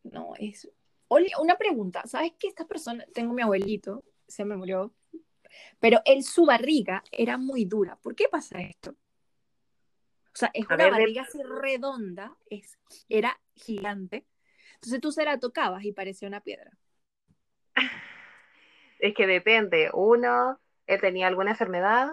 No, 0.04 0.34
es... 0.38 0.70
Oye, 1.08 1.28
una 1.40 1.56
pregunta, 1.56 2.02
¿sabes 2.06 2.32
que 2.38 2.48
esta 2.48 2.66
persona, 2.66 3.04
tengo 3.14 3.32
mi 3.32 3.42
abuelito, 3.42 4.02
se 4.26 4.44
me 4.44 4.56
murió 4.56 4.92
pero 5.78 6.00
él, 6.04 6.22
su 6.22 6.46
barriga 6.46 7.02
era 7.10 7.38
muy 7.38 7.64
dura. 7.64 7.96
¿Por 7.96 8.14
qué 8.14 8.28
pasa 8.28 8.60
esto? 8.60 8.90
O 8.90 10.38
sea, 10.38 10.50
es 10.52 10.66
una 10.66 10.90
barriga 10.90 11.22
así 11.22 11.42
redonda, 11.42 12.36
es, 12.50 12.78
era 13.08 13.40
gigante. 13.54 14.26
Entonces 14.76 15.00
tú 15.00 15.12
se 15.12 15.24
la 15.24 15.38
tocabas 15.38 15.84
y 15.84 15.92
parecía 15.92 16.28
una 16.28 16.40
piedra. 16.40 16.70
Es 18.98 19.14
que 19.14 19.26
depende. 19.26 19.90
Uno, 19.92 20.58
él 20.86 21.00
tenía 21.02 21.26
alguna 21.26 21.50
enfermedad. 21.50 22.12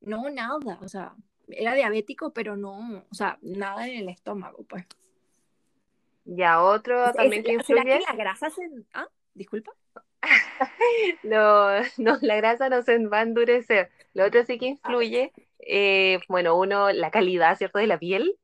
No, 0.00 0.30
nada. 0.30 0.78
O 0.80 0.88
sea, 0.88 1.14
era 1.48 1.74
diabético, 1.74 2.32
pero 2.32 2.56
no, 2.56 3.04
o 3.10 3.14
sea, 3.14 3.38
nada 3.42 3.86
en 3.86 4.00
el 4.00 4.08
estómago, 4.08 4.64
pues. 4.64 4.86
Ya 6.24 6.62
otro 6.62 7.12
también 7.12 7.42
que 7.42 7.52
influye. 7.52 7.82
que 7.82 8.00
la 8.00 8.16
grasa 8.16 8.50
se... 8.50 8.68
Ah, 8.92 9.08
disculpa. 9.34 9.72
no, 11.22 11.80
no, 11.96 12.18
la 12.20 12.36
grasa 12.36 12.68
no 12.68 12.82
se 12.82 12.98
va 13.06 13.20
a 13.20 13.22
endurecer. 13.22 13.90
Lo 14.12 14.26
otro 14.26 14.44
sí 14.44 14.58
que 14.58 14.66
influye, 14.66 15.32
eh, 15.60 16.20
bueno, 16.28 16.56
uno, 16.56 16.90
la 16.92 17.10
calidad, 17.10 17.56
¿cierto?, 17.56 17.78
de 17.78 17.86
la 17.86 17.98
piel, 17.98 18.36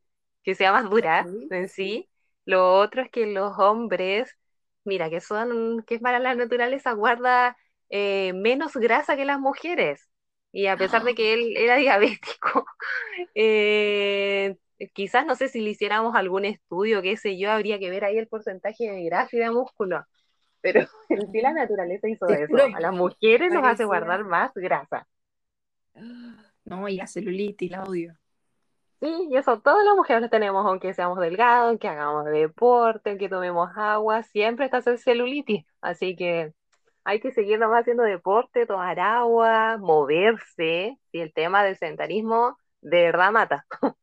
que 0.43 0.55
sea 0.55 0.73
más 0.73 0.89
dura 0.89 1.27
en 1.51 1.69
sí. 1.69 2.09
Lo 2.45 2.75
otro 2.79 3.03
es 3.03 3.11
que 3.11 3.27
los 3.27 3.59
hombres, 3.59 4.37
mira, 4.85 5.11
que 5.11 5.21
son, 5.21 5.83
que 5.87 5.97
es 5.97 6.01
para 6.01 6.19
la 6.19 6.35
naturaleza, 6.35 6.93
guarda 6.93 7.57
eh, 7.91 8.33
menos 8.35 8.75
grasa 8.77 9.17
que 9.17 9.25
las 9.25 9.41
mujeres. 9.41 10.09
Y 10.53 10.67
a 10.67 10.77
pesar 10.79 11.03
de 11.05 11.15
que 11.17 11.35
él 11.35 11.57
era 11.57 11.77
diabético, 11.77 12.67
eh, 13.35 14.57
quizás 14.93 15.27
no 15.27 15.35
sé 15.35 15.49
si 15.49 15.61
le 15.61 15.71
hiciéramos 15.71 16.15
algún 16.17 16.45
estudio, 16.45 17.03
qué 17.03 17.17
sé 17.17 17.39
yo, 17.39 17.51
habría 17.51 17.79
que 17.79 17.91
ver 17.91 18.05
ahí 18.05 18.19
el 18.19 18.29
porcentaje 18.29 18.91
de 18.91 19.05
grasa 19.05 19.37
y 19.37 19.41
de 19.41 19.51
músculo. 19.51 20.05
Pero 20.61 20.81
en 21.09 21.31
sí 21.33 21.41
la 21.41 21.53
naturaleza 21.55 22.09
hizo 22.09 22.31
eso. 22.31 22.69
A 22.73 22.81
las 22.81 22.93
mujeres 22.93 23.53
nos 23.53 23.65
hace 23.67 23.85
guardar 23.85 24.25
más 24.25 24.53
grasa. 24.55 25.07
No, 26.65 26.89
y 26.89 26.97
la 26.97 27.07
celulitis, 27.07 27.71
la 27.71 27.85
odio. 27.85 28.17
Sí, 29.05 29.29
y 29.31 29.37
eso 29.37 29.61
todas 29.61 29.85
las 29.85 29.95
mujeres 29.97 30.31
tenemos, 30.31 30.65
aunque 30.65 30.95
seamos 30.95 31.19
delgados, 31.21 31.69
aunque 31.69 31.89
hagamos 31.89 32.25
deporte, 32.25 33.11
aunque 33.11 33.29
tomemos 33.29 33.69
agua, 33.77 34.23
siempre 34.23 34.65
está 34.65 34.79
esa 34.79 34.97
celulitis. 34.97 35.67
Así 35.83 36.17
que 36.17 36.55
hay 37.05 37.21
que 37.21 37.31
seguir 37.31 37.59
nomás 37.59 37.83
haciendo 37.83 38.03
deporte, 38.03 38.65
tomar 38.65 38.99
agua, 39.01 39.77
moverse. 39.79 40.99
Y 41.13 41.21
el 41.21 41.35
tema 41.35 41.63
del 41.63 41.77
sedentarismo 41.77 42.57
de 42.81 43.03
verdad 43.03 43.33
mata. 43.33 43.67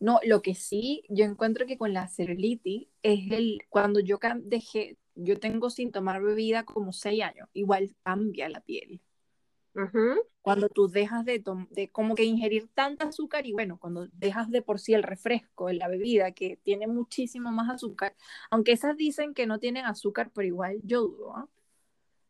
No, 0.00 0.18
lo 0.24 0.40
que 0.40 0.54
sí, 0.54 1.02
yo 1.10 1.26
encuentro 1.26 1.66
que 1.66 1.76
con 1.76 1.92
la 1.92 2.08
celulitis 2.08 2.88
es 3.02 3.30
el 3.30 3.58
cuando 3.68 4.00
yo 4.00 4.18
dejé, 4.38 4.96
yo 5.14 5.38
tengo 5.38 5.68
sin 5.68 5.92
tomar 5.92 6.22
bebida 6.22 6.64
como 6.64 6.90
seis 6.94 7.22
años, 7.22 7.50
igual 7.52 7.94
cambia 8.02 8.48
la 8.48 8.60
piel. 8.62 9.02
Cuando 10.40 10.68
tú 10.68 10.88
dejas 10.88 11.24
de, 11.24 11.42
de 11.70 11.90
como 11.90 12.14
que 12.14 12.24
ingerir 12.24 12.68
tanta 12.74 13.06
azúcar 13.06 13.46
y 13.46 13.52
bueno, 13.52 13.78
cuando 13.78 14.06
dejas 14.12 14.50
de 14.50 14.62
por 14.62 14.78
sí 14.78 14.94
el 14.94 15.02
refresco 15.02 15.68
en 15.68 15.78
la 15.78 15.88
bebida 15.88 16.32
que 16.32 16.58
tiene 16.62 16.86
muchísimo 16.86 17.50
más 17.50 17.68
azúcar, 17.70 18.14
aunque 18.50 18.72
esas 18.72 18.96
dicen 18.96 19.34
que 19.34 19.46
no 19.46 19.58
tienen 19.58 19.84
azúcar, 19.84 20.30
pero 20.32 20.46
igual 20.46 20.80
yo 20.84 21.02
dudo. 21.02 21.36
¿ah? 21.36 21.48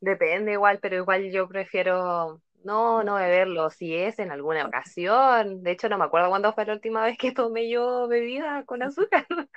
Depende 0.01 0.53
igual, 0.53 0.79
pero 0.81 0.97
igual 0.97 1.31
yo 1.31 1.49
prefiero 1.49 2.41
no, 2.65 3.05
no 3.05 3.17
beberlo, 3.17 3.71
si 3.71 3.95
es 3.95 4.19
en 4.19 4.33
alguna 4.33 4.67
ocasión. 4.67 5.63
De 5.63 5.71
hecho, 5.73 5.89
no 5.89 5.99
me 5.99 6.05
acuerdo 6.05 6.31
cuándo 6.31 6.53
fue 6.53 6.65
la 6.65 6.73
última 6.73 7.05
vez 7.05 7.19
que 7.19 7.33
tomé 7.33 7.69
yo 7.69 8.09
bebida 8.09 8.65
con 8.65 8.83
azúcar, 8.83 9.27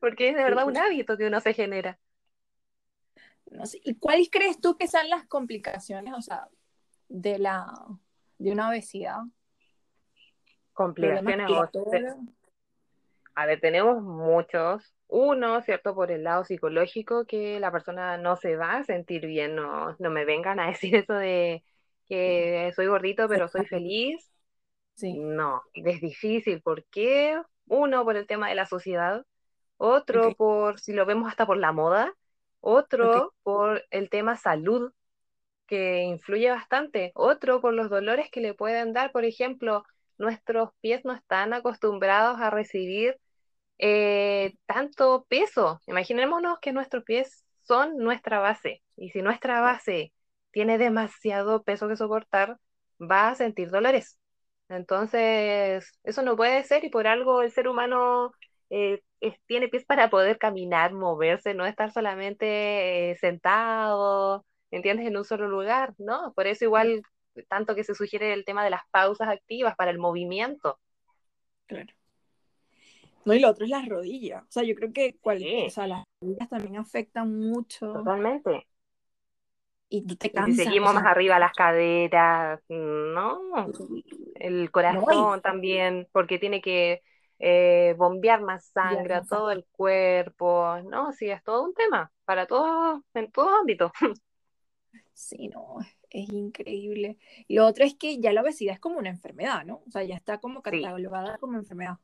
porque 0.00 0.30
es 0.30 0.36
de 0.36 0.42
verdad 0.42 0.66
un 0.66 0.76
hábito 0.76 1.16
que 1.16 1.26
uno 1.26 1.40
se 1.40 1.54
genera. 1.54 1.98
No 3.50 3.66
sé. 3.66 3.80
¿Y 3.84 3.94
cuáles 3.96 4.28
crees 4.30 4.60
tú 4.60 4.76
que 4.76 4.88
son 4.88 5.08
las 5.08 5.26
complicaciones, 5.26 6.14
o 6.14 6.22
sea, 6.22 6.48
de 7.08 7.38
la 7.38 7.66
de 8.38 8.52
una 8.52 8.68
obesidad? 8.68 9.20
Complicaciones. 10.72 11.50
A 13.34 13.46
ver, 13.46 13.60
tenemos 13.60 14.02
muchos. 14.02 14.94
Uno, 15.08 15.60
¿cierto? 15.62 15.94
Por 15.94 16.10
el 16.10 16.24
lado 16.24 16.44
psicológico, 16.44 17.26
que 17.26 17.60
la 17.60 17.70
persona 17.70 18.16
no 18.16 18.36
se 18.36 18.56
va 18.56 18.78
a 18.78 18.84
sentir 18.84 19.26
bien, 19.26 19.54
no, 19.54 19.94
no 19.98 20.10
me 20.10 20.24
vengan 20.24 20.58
a 20.58 20.66
decir 20.68 20.96
eso 20.96 21.14
de 21.14 21.62
que 22.06 22.72
soy 22.74 22.86
gordito 22.86 23.28
pero 23.28 23.48
soy 23.48 23.66
feliz. 23.66 24.30
Sí. 24.94 25.18
No, 25.18 25.62
es 25.74 26.00
difícil. 26.00 26.62
¿Por 26.62 26.84
qué? 26.86 27.40
Uno, 27.66 28.04
por 28.04 28.16
el 28.16 28.26
tema 28.26 28.48
de 28.48 28.54
la 28.54 28.66
sociedad. 28.66 29.26
Otro, 29.76 30.34
por, 30.34 30.80
si 30.80 30.94
lo 30.94 31.04
vemos 31.04 31.28
hasta 31.28 31.44
por 31.44 31.58
la 31.58 31.72
moda. 31.72 32.14
Otro, 32.60 33.34
por 33.42 33.84
el 33.90 34.08
tema 34.08 34.36
salud, 34.36 34.92
que 35.66 36.02
influye 36.02 36.50
bastante. 36.50 37.12
Otro, 37.14 37.60
por 37.60 37.74
los 37.74 37.90
dolores 37.90 38.30
que 38.30 38.40
le 38.40 38.54
pueden 38.54 38.92
dar. 38.92 39.12
Por 39.12 39.24
ejemplo, 39.24 39.84
nuestros 40.18 40.70
pies 40.80 41.04
no 41.04 41.12
están 41.14 41.52
acostumbrados 41.52 42.40
a 42.40 42.50
recibir 42.50 43.16
eh, 43.78 44.54
tanto 44.66 45.26
peso. 45.28 45.80
Imaginémonos 45.86 46.58
que 46.60 46.72
nuestros 46.72 47.04
pies 47.04 47.44
son 47.62 47.96
nuestra 47.98 48.38
base. 48.40 48.82
Y 48.96 49.10
si 49.10 49.22
nuestra 49.22 49.60
base 49.60 50.12
tiene 50.52 50.78
demasiado 50.78 51.62
peso 51.64 51.88
que 51.88 51.96
soportar, 51.96 52.58
va 53.00 53.30
a 53.30 53.34
sentir 53.34 53.70
dolores. 53.70 54.18
Entonces, 54.68 55.92
eso 56.04 56.22
no 56.22 56.36
puede 56.36 56.64
ser 56.64 56.84
y 56.84 56.90
por 56.90 57.06
algo 57.06 57.42
el 57.42 57.52
ser 57.52 57.68
humano 57.68 58.32
eh, 58.70 59.02
tiene 59.46 59.68
pies 59.68 59.84
para 59.84 60.10
poder 60.10 60.38
caminar, 60.38 60.92
moverse, 60.92 61.54
no 61.54 61.66
estar 61.66 61.92
solamente 61.92 63.10
eh, 63.12 63.16
sentado, 63.18 64.44
¿entiendes? 64.70 65.06
En 65.06 65.16
un 65.16 65.24
solo 65.24 65.48
lugar, 65.48 65.94
¿no? 65.98 66.32
Por 66.34 66.46
eso 66.46 66.64
igual 66.64 67.02
tanto 67.48 67.74
que 67.74 67.84
se 67.84 67.94
sugiere 67.94 68.32
el 68.32 68.44
tema 68.44 68.64
de 68.64 68.70
las 68.70 68.82
pausas 68.90 69.28
activas 69.28 69.76
para 69.76 69.90
el 69.90 69.98
movimiento. 69.98 70.78
Claro. 71.66 71.92
No, 73.24 73.34
y 73.34 73.40
lo 73.40 73.50
otro 73.50 73.64
es 73.64 73.70
las 73.70 73.88
rodillas. 73.88 74.42
O 74.44 74.50
sea, 74.50 74.62
yo 74.62 74.74
creo 74.74 74.92
que 74.92 75.18
o 75.22 75.70
sea, 75.70 75.86
las 75.86 76.04
rodillas 76.20 76.48
también 76.48 76.76
afectan 76.76 77.36
mucho. 77.36 77.92
Totalmente 77.92 78.66
y 79.88 80.06
tú 80.06 80.16
te 80.16 80.30
cansas. 80.30 80.56
Si 80.56 80.64
seguimos 80.64 80.94
más 80.94 81.04
arriba 81.04 81.38
las 81.38 81.52
caderas, 81.52 82.60
no, 82.68 83.40
el 84.34 84.70
corazón 84.70 85.40
también, 85.40 86.08
porque 86.12 86.38
tiene 86.38 86.60
que 86.60 87.02
eh, 87.38 87.94
bombear 87.96 88.40
más 88.42 88.66
sangre 88.66 89.14
a 89.14 89.22
todo 89.22 89.50
el 89.50 89.64
cuerpo, 89.70 90.76
¿no? 90.84 91.12
Sí, 91.12 91.30
es 91.30 91.42
todo 91.44 91.64
un 91.64 91.74
tema, 91.74 92.10
para 92.24 92.46
todos, 92.46 93.00
en 93.14 93.30
todo 93.30 93.50
ámbito. 93.50 93.92
Sí, 95.16 95.48
no, 95.48 95.78
es 96.10 96.28
increíble. 96.28 97.16
Y 97.48 97.56
lo 97.56 97.66
otro 97.66 97.84
es 97.84 97.94
que 97.94 98.20
ya 98.20 98.34
la 98.34 98.42
obesidad 98.42 98.74
es 98.74 98.80
como 98.80 98.98
una 98.98 99.08
enfermedad, 99.08 99.64
¿no? 99.64 99.82
O 99.86 99.90
sea, 99.90 100.04
ya 100.04 100.14
está 100.14 100.38
como 100.38 100.60
catalogada 100.60 101.38
como 101.38 101.56
enfermedad. 101.56 101.96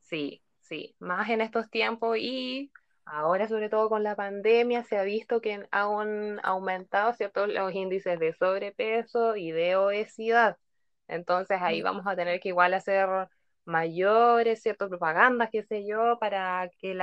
Sí, 0.00 0.42
sí, 0.60 0.94
más 1.00 1.28
en 1.28 1.40
estos 1.40 1.68
tiempos 1.68 2.16
y 2.18 2.70
Ahora, 3.08 3.46
sobre 3.46 3.68
todo 3.68 3.88
con 3.88 4.02
la 4.02 4.16
pandemia, 4.16 4.82
se 4.82 4.98
ha 4.98 5.04
visto 5.04 5.40
que 5.40 5.64
han 5.70 6.40
aumentado 6.42 7.12
¿cierto? 7.14 7.46
los 7.46 7.72
índices 7.72 8.18
de 8.18 8.32
sobrepeso 8.34 9.36
y 9.36 9.52
de 9.52 9.76
obesidad. 9.76 10.58
Entonces 11.06 11.58
ahí 11.62 11.82
vamos 11.82 12.04
a 12.06 12.16
tener 12.16 12.40
que 12.40 12.48
igual 12.48 12.74
hacer 12.74 13.08
mayores, 13.64 14.60
¿cierto? 14.60 14.88
Propagandas, 14.88 15.50
qué 15.52 15.62
sé 15.62 15.86
yo, 15.86 16.18
para 16.18 16.68
que 16.80 16.94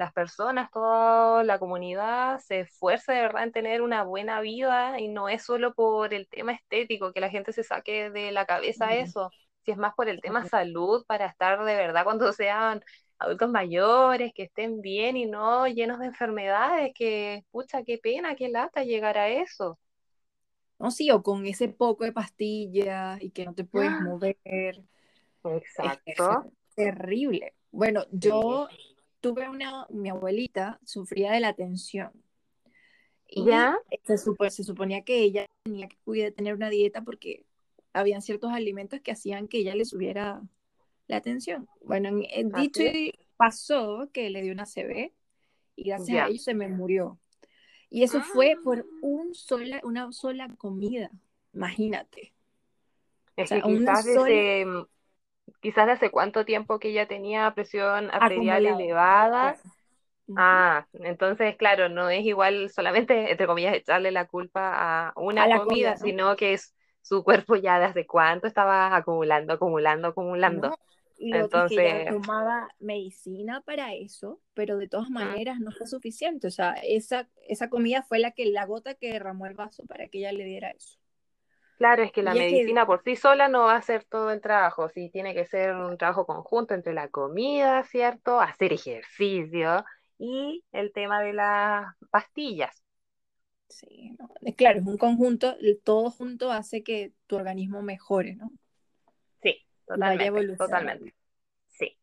las 0.00 0.12
personas, 0.12 0.70
toda 0.72 1.44
la 1.44 1.58
comunidad 1.60 2.40
se 2.40 2.60
esfuerce 2.60 3.12
de 3.12 3.20
verdad 3.20 3.44
en 3.44 3.52
tener 3.52 3.82
una 3.82 4.02
buena 4.02 4.40
vida 4.40 4.98
y 4.98 5.08
no 5.08 5.28
es 5.28 5.44
solo 5.44 5.74
por 5.74 6.12
el 6.14 6.26
tema 6.28 6.52
estético, 6.52 7.12
que 7.12 7.20
la 7.20 7.30
gente 7.30 7.52
se 7.52 7.62
saque 7.62 8.10
de 8.10 8.32
la 8.32 8.46
cabeza 8.46 8.94
eso, 8.94 9.30
si 9.64 9.70
es 9.70 9.76
más 9.76 9.94
por 9.94 10.08
el 10.08 10.20
tema 10.20 10.44
salud, 10.46 11.04
para 11.06 11.26
estar 11.26 11.64
de 11.64 11.76
verdad 11.76 12.04
cuando 12.04 12.32
sean 12.32 12.82
adultos 13.18 13.50
mayores, 13.50 14.32
que 14.34 14.44
estén 14.44 14.80
bien 14.80 15.16
y 15.16 15.26
no 15.26 15.68
llenos 15.68 15.98
de 16.00 16.06
enfermedades, 16.06 16.92
que, 16.94 17.44
pucha, 17.50 17.84
qué 17.84 17.98
pena, 17.98 18.34
qué 18.34 18.48
lata 18.48 18.82
llegar 18.82 19.18
a 19.18 19.28
eso. 19.28 19.78
No, 20.78 20.90
sí, 20.90 21.10
o 21.10 21.22
con 21.22 21.44
ese 21.46 21.68
poco 21.68 22.04
de 22.04 22.12
pastillas 22.12 23.20
y 23.22 23.30
que 23.30 23.44
no 23.44 23.54
te 23.54 23.64
puedes 23.64 23.90
¡Ah! 23.90 24.00
mover. 24.02 24.38
Exacto. 25.44 26.52
terrible. 26.74 27.54
Bueno, 27.70 28.04
yo 28.10 28.68
tuve 29.20 29.48
una, 29.48 29.86
mi 29.90 30.08
abuelita 30.08 30.80
sufría 30.84 31.32
de 31.32 31.40
la 31.40 31.52
tensión. 31.54 32.10
Y 33.26 33.44
¿Ya? 33.44 33.78
Se, 34.04 34.18
se 34.18 34.64
suponía 34.64 35.02
que 35.02 35.20
ella 35.20 35.46
tenía 35.62 35.88
que 35.88 36.32
tener 36.32 36.54
una 36.54 36.68
dieta 36.68 37.02
porque 37.02 37.44
habían 37.92 38.22
ciertos 38.22 38.52
alimentos 38.52 39.00
que 39.00 39.12
hacían 39.12 39.48
que 39.48 39.58
ella 39.58 39.74
le 39.74 39.84
subiera 39.84 40.42
la 41.06 41.20
tensión. 41.20 41.68
Bueno, 41.82 42.08
en, 42.08 42.50
dicho 42.52 42.82
pasó 43.36 44.10
que 44.12 44.30
le 44.30 44.42
dio 44.42 44.52
una 44.52 44.66
CB 44.66 45.12
y 45.76 45.84
gracias 45.84 46.18
a 46.18 46.28
ello 46.28 46.38
se 46.38 46.54
me 46.54 46.68
murió. 46.68 47.18
Y 47.88 48.04
eso 48.04 48.20
fue 48.22 48.56
por 48.62 48.80
ah. 48.80 48.84
un 49.02 49.34
sola, 49.34 49.80
una 49.82 50.12
sola 50.12 50.48
comida, 50.56 51.10
imagínate. 51.52 52.32
quizás, 53.36 54.04
desde, 54.04 54.66
quizás 55.60 55.88
hace 55.88 56.10
cuánto 56.10 56.44
tiempo 56.44 56.78
que 56.78 56.88
ella 56.88 57.06
tenía 57.06 57.52
presión 57.54 58.10
arterial 58.12 58.66
elevada. 58.66 59.56
Ah, 60.36 60.86
entonces, 60.92 61.56
claro, 61.56 61.88
no 61.88 62.08
es 62.08 62.24
igual 62.24 62.70
solamente, 62.70 63.30
entre 63.30 63.46
comillas, 63.46 63.74
echarle 63.74 64.12
la 64.12 64.26
culpa 64.26 65.08
a 65.08 65.12
una 65.16 65.58
comida, 65.58 65.96
sino 65.96 66.36
que 66.36 66.52
es 66.52 66.74
su 67.02 67.24
cuerpo 67.24 67.56
ya 67.56 67.80
desde 67.80 68.06
cuánto 68.06 68.46
estaba 68.46 68.94
acumulando, 68.94 69.54
acumulando, 69.54 70.08
acumulando. 70.08 70.78
Y 71.18 71.34
Entonces... 71.34 71.76
que 71.76 72.02
ella 72.02 72.10
tomaba 72.12 72.68
medicina 72.78 73.60
para 73.62 73.94
eso, 73.94 74.40
pero 74.54 74.78
de 74.78 74.88
todas 74.88 75.10
maneras 75.10 75.58
no 75.58 75.72
fue 75.72 75.86
suficiente. 75.86 76.46
O 76.46 76.50
sea, 76.50 76.74
esa, 76.82 77.28
esa 77.48 77.68
comida 77.68 78.02
fue 78.02 78.20
la 78.20 78.30
que 78.30 78.46
la 78.46 78.64
gota 78.66 78.94
que 78.94 79.12
derramó 79.12 79.46
el 79.46 79.54
vaso 79.54 79.84
para 79.86 80.08
que 80.08 80.18
ella 80.18 80.32
le 80.32 80.44
diera 80.44 80.70
eso. 80.70 80.99
Claro, 81.80 82.02
es 82.02 82.12
que 82.12 82.22
la 82.22 82.34
medicina 82.34 82.84
por 82.84 83.02
sí 83.02 83.16
sola 83.16 83.48
no 83.48 83.60
va 83.60 83.72
a 83.72 83.78
hacer 83.78 84.04
todo 84.04 84.30
el 84.32 84.42
trabajo, 84.42 84.90
sí 84.90 85.08
tiene 85.08 85.32
que 85.32 85.46
ser 85.46 85.74
un 85.74 85.96
trabajo 85.96 86.26
conjunto 86.26 86.74
entre 86.74 86.92
la 86.92 87.08
comida, 87.08 87.82
¿cierto? 87.84 88.38
Hacer 88.38 88.74
ejercicio 88.74 89.82
y 90.18 90.62
el 90.72 90.92
tema 90.92 91.22
de 91.22 91.32
las 91.32 91.86
pastillas. 92.10 92.84
Sí, 93.70 94.14
claro, 94.58 94.80
es 94.80 94.86
un 94.86 94.98
conjunto, 94.98 95.56
todo 95.82 96.10
junto 96.10 96.52
hace 96.52 96.82
que 96.82 97.14
tu 97.26 97.36
organismo 97.36 97.80
mejore, 97.80 98.34
¿no? 98.34 98.52
Totalmente, 99.86 100.56
totalmente. 100.58 101.14
Sí. 101.66 101.96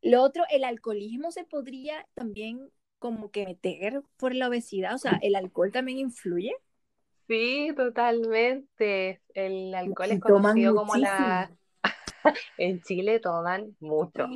Lo 0.00 0.22
otro, 0.22 0.44
el 0.48 0.64
alcoholismo 0.64 1.32
se 1.32 1.44
podría 1.44 2.08
también 2.14 2.70
como 2.98 3.30
que 3.30 3.44
meter 3.44 4.00
por 4.16 4.34
la 4.34 4.48
obesidad, 4.48 4.94
o 4.94 4.98
sea, 4.98 5.18
¿el 5.20 5.34
alcohol 5.34 5.70
también 5.70 5.98
influye? 5.98 6.56
Sí, 7.26 7.72
totalmente. 7.76 9.22
El 9.34 9.74
alcohol 9.74 10.10
es 10.10 10.20
conocido 10.20 10.74
como 10.74 10.96
la... 10.96 11.50
en 12.58 12.80
Chile 12.82 13.20
toman 13.20 13.76
mucho. 13.80 14.26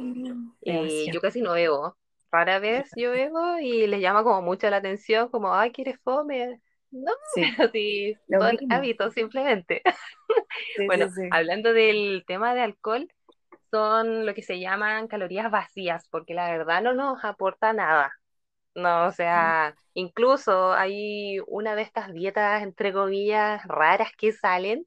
y 0.63 1.11
yo 1.13 1.21
casi 1.21 1.41
no 1.41 1.53
bebo. 1.53 1.97
Rara 2.33 2.59
vez 2.59 2.91
yo 2.97 3.13
bebo 3.13 3.59
y 3.59 3.87
les 3.87 4.01
llama 4.01 4.23
como 4.23 4.43
mucho 4.43 4.69
la 4.69 4.79
atención, 4.79 5.29
como, 5.29 5.55
ay, 5.55 5.71
¿quieres 5.73 5.99
fome? 6.03 6.61
No, 6.91 7.13
sí. 7.35 7.43
así, 7.59 8.17
son 8.29 8.59
hábitos 8.71 9.15
simplemente. 9.15 9.83
bueno, 10.87 11.09
hablando 11.31 11.73
del 11.73 12.25
tema 12.27 12.55
de 12.55 12.63
alcohol, 12.63 13.09
son 13.71 14.27
lo 14.27 14.35
que 14.35 14.43
se 14.43 14.61
llaman 14.61 15.09
calorías 15.09 15.51
vacías, 15.51 16.09
porque 16.09 16.35
la 16.35 16.51
verdad 16.51 16.83
no 16.83 16.95
nos 16.95 17.25
aporta 17.25 17.73
nada. 17.73 18.13
No, 18.77 19.07
o 19.07 19.13
sea, 19.13 19.75
incluso 19.95 20.73
hay 20.75 21.39
una 21.47 21.75
de 21.75 21.83
estas 21.83 22.13
dietas, 22.13 22.63
entre 22.63 22.93
comillas, 22.93 23.65
raras 23.67 24.11
que 24.19 24.33
salen, 24.33 24.87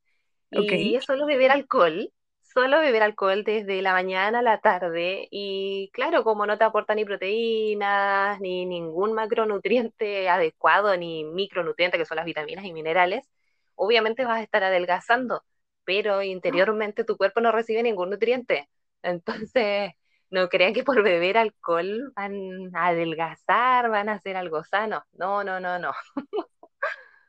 y 0.52 0.95
es 0.95 1.06
solo 1.06 1.25
beber 1.25 1.52
alcohol, 1.52 2.12
solo 2.41 2.80
beber 2.82 3.04
alcohol 3.04 3.43
desde 3.43 3.82
la 3.82 3.93
mañana 3.93 4.39
a 4.39 4.41
la 4.43 4.62
tarde 4.62 5.28
y 5.32 5.89
claro, 5.93 6.23
como 6.23 6.45
no 6.45 6.58
te 6.58 6.63
aporta 6.65 6.95
ni 6.95 7.06
proteínas, 7.06 8.39
ni 8.41 8.65
ningún 8.67 9.13
macronutriente 9.13 10.30
adecuado, 10.30 10.95
ni 10.97 11.23
micronutriente, 11.25 11.97
que 11.97 12.06
son 12.06 12.17
las 12.17 12.25
vitaminas 12.25 12.65
y 12.65 12.73
minerales, 12.73 13.28
obviamente 13.75 14.25
vas 14.25 14.39
a 14.39 14.43
estar 14.43 14.63
adelgazando, 14.63 15.43
pero 15.84 16.21
interiormente 16.23 17.04
tu 17.06 17.17
cuerpo 17.17 17.41
no 17.41 17.52
recibe 17.52 17.84
ningún 17.84 18.12
nutriente. 18.12 18.69
Entonces, 19.04 19.93
no 20.29 20.49
crean 20.49 20.73
que 20.73 20.83
por 20.83 21.01
beber 21.03 21.37
alcohol 21.37 22.11
van 22.15 22.75
a 22.75 22.87
adelgazar, 22.87 23.89
van 23.89 24.09
a 24.09 24.13
hacer 24.13 24.37
algo 24.37 24.63
sano. 24.63 25.03
No, 25.13 25.43
no, 25.43 25.59
no, 25.59 25.79
no. 25.79 25.91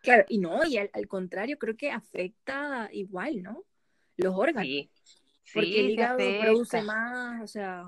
Claro, 0.02 0.24
y 0.28 0.38
no, 0.38 0.64
y 0.64 0.78
al, 0.78 1.08
contrario, 1.08 1.58
creo 1.58 1.76
que 1.76 1.90
afecta 1.90 2.88
igual, 2.92 3.42
¿no? 3.42 3.64
Los 4.16 4.34
órganos. 4.34 4.66
Sí, 4.66 4.90
porque 5.52 5.80
el 5.80 5.90
hígado 5.90 6.18
produce 6.40 6.82
más, 6.82 7.42
o 7.42 7.46
sea, 7.46 7.84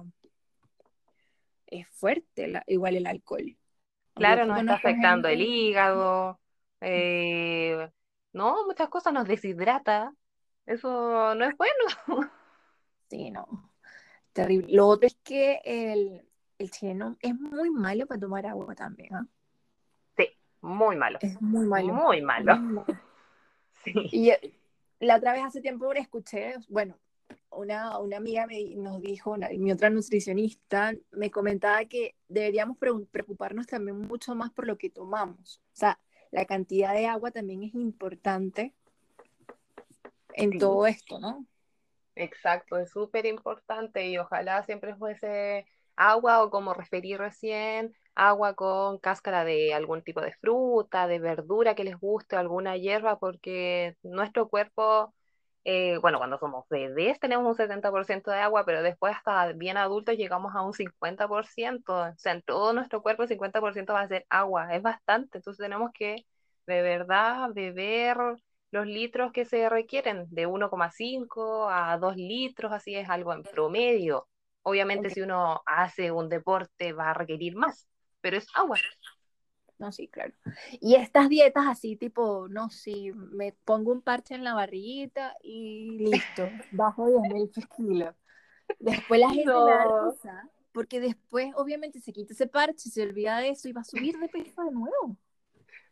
es 1.66 1.88
fuerte 1.88 2.53
igual 2.66 2.96
el 2.96 3.07
alcohol. 3.07 3.57
Claro, 4.14 4.44
nos 4.44 4.61
está 4.61 4.75
afectando 4.75 5.29
el 5.29 5.40
hígado, 5.40 6.38
eh, 6.83 7.88
no, 8.35 8.66
muchas 8.66 8.90
cosas 8.90 9.14
nos 9.14 9.27
deshidrata, 9.27 10.12
eso 10.66 11.35
no 11.35 11.44
es 11.46 11.57
bueno. 11.57 12.31
Sí, 13.09 13.31
no, 13.31 13.72
terrible. 14.33 14.73
Lo 14.73 14.87
otro 14.87 15.07
es 15.07 15.16
que 15.23 15.61
el, 15.64 16.23
el 16.59 16.71
chileno 16.71 17.16
es 17.21 17.35
muy 17.38 17.71
malo 17.71 18.07
para 18.07 18.21
tomar 18.21 18.47
agua 18.47 18.75
también, 18.75 19.14
¿ah? 19.14 19.27
Sí, 20.16 20.29
muy 20.61 20.97
malo. 20.97 21.18
Es 21.21 21.40
muy 21.40 21.66
malo. 21.66 21.92
Muy 21.95 22.23
malo. 22.23 22.85
Sí. 23.85 23.92
Y 24.12 24.31
eh, 24.31 24.55
la 25.01 25.16
otra 25.16 25.33
vez 25.33 25.42
hace 25.42 25.61
tiempo 25.61 25.92
escuché, 25.92 26.55
bueno, 26.68 26.97
una, 27.51 27.99
una 27.99 28.16
amiga 28.16 28.47
me, 28.47 28.77
nos 28.77 29.01
dijo, 29.01 29.37
mi 29.59 29.73
otra 29.73 29.90
nutricionista, 29.90 30.95
me 31.11 31.31
comentaba 31.31 31.85
que 31.87 32.14
deberíamos 32.29 32.77
preocuparnos 32.79 33.66
también 33.66 33.99
mucho 33.99 34.35
más 34.35 34.53
por 34.53 34.66
lo 34.66 34.79
que 34.79 34.90
tomamos. 34.90 35.61
O 35.73 35.77
sea, 35.77 35.99
la 36.31 36.45
cantidad 36.45 36.95
de 36.95 37.07
agua 37.07 37.31
también 37.31 37.62
es 37.62 37.75
importante 37.75 38.73
en 40.35 40.59
todo 40.59 40.87
esto, 40.87 41.18
¿no? 41.18 41.45
Exacto, 42.14 42.77
es 42.79 42.90
súper 42.90 43.25
importante 43.27 44.07
y 44.07 44.18
ojalá 44.18 44.62
siempre 44.64 44.94
fuese 44.96 45.66
agua 45.96 46.42
o 46.42 46.51
como 46.51 46.75
referí 46.75 47.16
recién, 47.16 47.94
agua 48.14 48.55
con 48.55 48.98
cáscara 48.98 49.44
de 49.46 49.72
algún 49.72 50.03
tipo 50.03 50.20
de 50.20 50.35
fruta, 50.35 51.07
de 51.07 51.18
verdura 51.18 51.75
que 51.75 51.85
les 51.85 51.96
guste, 51.98 52.37
alguna 52.37 52.77
hierba, 52.77 53.18
porque 53.18 53.96
nuestro 54.03 54.48
cuerpo 54.51 55.14
eh, 55.66 55.98
bueno, 56.01 56.18
cuando 56.18 56.38
somos 56.38 56.66
bebés 56.70 57.20
tenemos 57.20 57.46
un 57.46 57.55
70% 57.57 58.31
de 58.33 58.38
agua, 58.40 58.64
pero 58.66 58.83
después 58.83 59.14
hasta 59.16 59.53
bien 59.55 59.77
adultos 59.79 60.16
llegamos 60.16 60.55
a 60.57 60.62
un 60.62 60.75
50%. 60.75 61.94
O 61.96 62.14
sea, 62.18 62.33
en 62.35 62.42
todo 62.42 62.75
nuestro 62.75 63.03
cuerpo 63.03 63.22
el 63.25 63.29
50% 63.31 63.94
va 63.94 64.03
a 64.03 64.09
ser 64.09 64.27
agua, 64.31 64.75
es 64.77 64.83
bastante. 64.83 65.38
Entonces 65.38 65.64
tenemos 65.64 65.92
que 65.94 66.27
de 66.66 66.83
verdad 66.83 67.51
beber 67.55 68.18
los 68.73 68.87
litros 68.87 69.33
que 69.33 69.45
se 69.45 69.69
requieren, 69.69 70.27
de 70.31 70.49
1,5 70.49 71.69
a 71.71 71.97
2 71.99 72.17
litros, 72.17 72.73
así 72.73 72.97
es 72.97 73.09
algo 73.09 73.33
en 73.33 73.43
promedio. 73.43 74.27
Obviamente 74.63 75.11
si 75.11 75.21
uno 75.21 75.63
hace 75.67 76.11
un 76.11 76.29
deporte 76.29 76.93
va 76.93 77.11
a 77.11 77.15
requerir 77.15 77.55
más, 77.55 77.87
pero 78.21 78.39
es 78.39 78.47
agua. 78.55 78.79
No, 79.79 79.93
sí, 79.93 80.09
claro. 80.09 80.33
Y 80.81 80.95
estas 80.95 81.29
dietas 81.29 81.67
así, 81.69 81.97
tipo, 81.97 82.49
no, 82.49 82.71
si 82.71 83.13
me 83.13 83.53
pongo 83.65 83.93
un 83.93 84.01
parche 84.01 84.35
en 84.35 84.45
la 84.45 84.55
barriguita 84.55 85.37
y 85.43 85.99
listo, 85.99 86.49
bajo 86.73 87.07
10.000 87.09 87.69
kilos. 87.77 88.15
Después 88.79 89.21
la 89.21 89.29
gente 89.29 89.45
no. 89.45 89.67
da 89.67 90.51
porque 90.73 91.01
después 91.01 91.53
obviamente 91.57 92.01
se 92.01 92.13
quita 92.13 92.33
ese 92.33 92.47
parche, 92.47 92.89
se 92.89 93.03
olvida 93.03 93.39
de 93.39 93.51
eso 93.51 93.69
y 93.69 93.73
va 93.73 93.83
a 93.83 93.85
subir 93.85 94.19
de 94.19 94.29
peso 94.29 94.65
de 94.65 94.71
nuevo. 94.71 95.17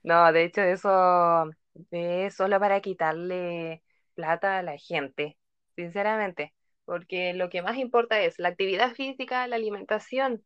No, 0.02 0.32
de 0.32 0.44
hecho 0.44 0.62
eso 0.62 1.50
es 1.90 2.34
solo 2.34 2.58
para 2.60 2.80
quitarle 2.80 3.82
plata 4.14 4.58
a 4.58 4.62
la 4.62 4.76
gente, 4.78 5.38
sinceramente, 5.76 6.54
porque 6.84 7.32
lo 7.34 7.48
que 7.48 7.62
más 7.62 7.76
importa 7.78 8.20
es 8.20 8.38
la 8.38 8.48
actividad 8.48 8.94
física, 8.94 9.46
la 9.46 9.56
alimentación, 9.56 10.44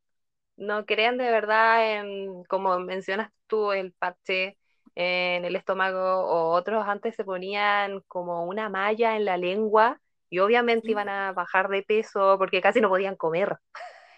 no 0.56 0.86
crean 0.86 1.18
de 1.18 1.30
verdad 1.30 1.98
en, 1.98 2.44
como 2.44 2.78
mencionas 2.78 3.30
tú, 3.46 3.72
el 3.72 3.92
parche 3.92 4.56
en 4.94 5.44
el 5.44 5.56
estómago 5.56 5.98
o 5.98 6.52
otros 6.52 6.86
antes 6.86 7.16
se 7.16 7.24
ponían 7.24 8.00
como 8.06 8.44
una 8.44 8.68
malla 8.68 9.16
en 9.16 9.24
la 9.24 9.36
lengua 9.36 10.00
y 10.30 10.38
obviamente 10.38 10.90
iban 10.90 11.08
a 11.08 11.32
bajar 11.32 11.68
de 11.68 11.82
peso 11.82 12.36
porque 12.38 12.60
casi 12.60 12.80
no 12.80 12.88
podían 12.88 13.16
comer. 13.16 13.58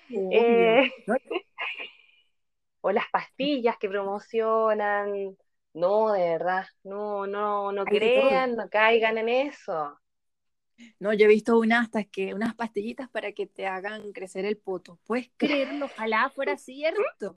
Eh, 0.09 0.92
o 2.81 2.92
las 2.92 3.07
pastillas 3.11 3.77
que 3.77 3.88
promocionan. 3.88 5.37
No, 5.77 6.11
de 6.11 6.31
verdad, 6.31 6.65
no, 6.85 7.27
no, 7.27 7.71
no 7.71 7.85
crean, 7.85 8.57
no 8.57 8.67
caigan 8.71 9.19
en 9.19 9.29
eso. 9.29 10.01
No, 10.99 11.12
yo 11.12 11.27
he 11.27 11.29
visto 11.29 11.59
unas 11.59 11.85
hasta 11.85 12.05
que 12.05 12.33
unas 12.33 12.55
pastillitas 12.55 13.11
para 13.11 13.33
que 13.33 13.47
te 13.47 13.67
hagan 13.67 14.11
crecer 14.12 14.47
el 14.47 14.57
poto. 14.57 14.99
¿Puedes 15.05 15.31
creerlo? 15.37 15.85
Ojalá 15.85 16.31
fuera 16.31 16.57
cierto. 16.57 17.37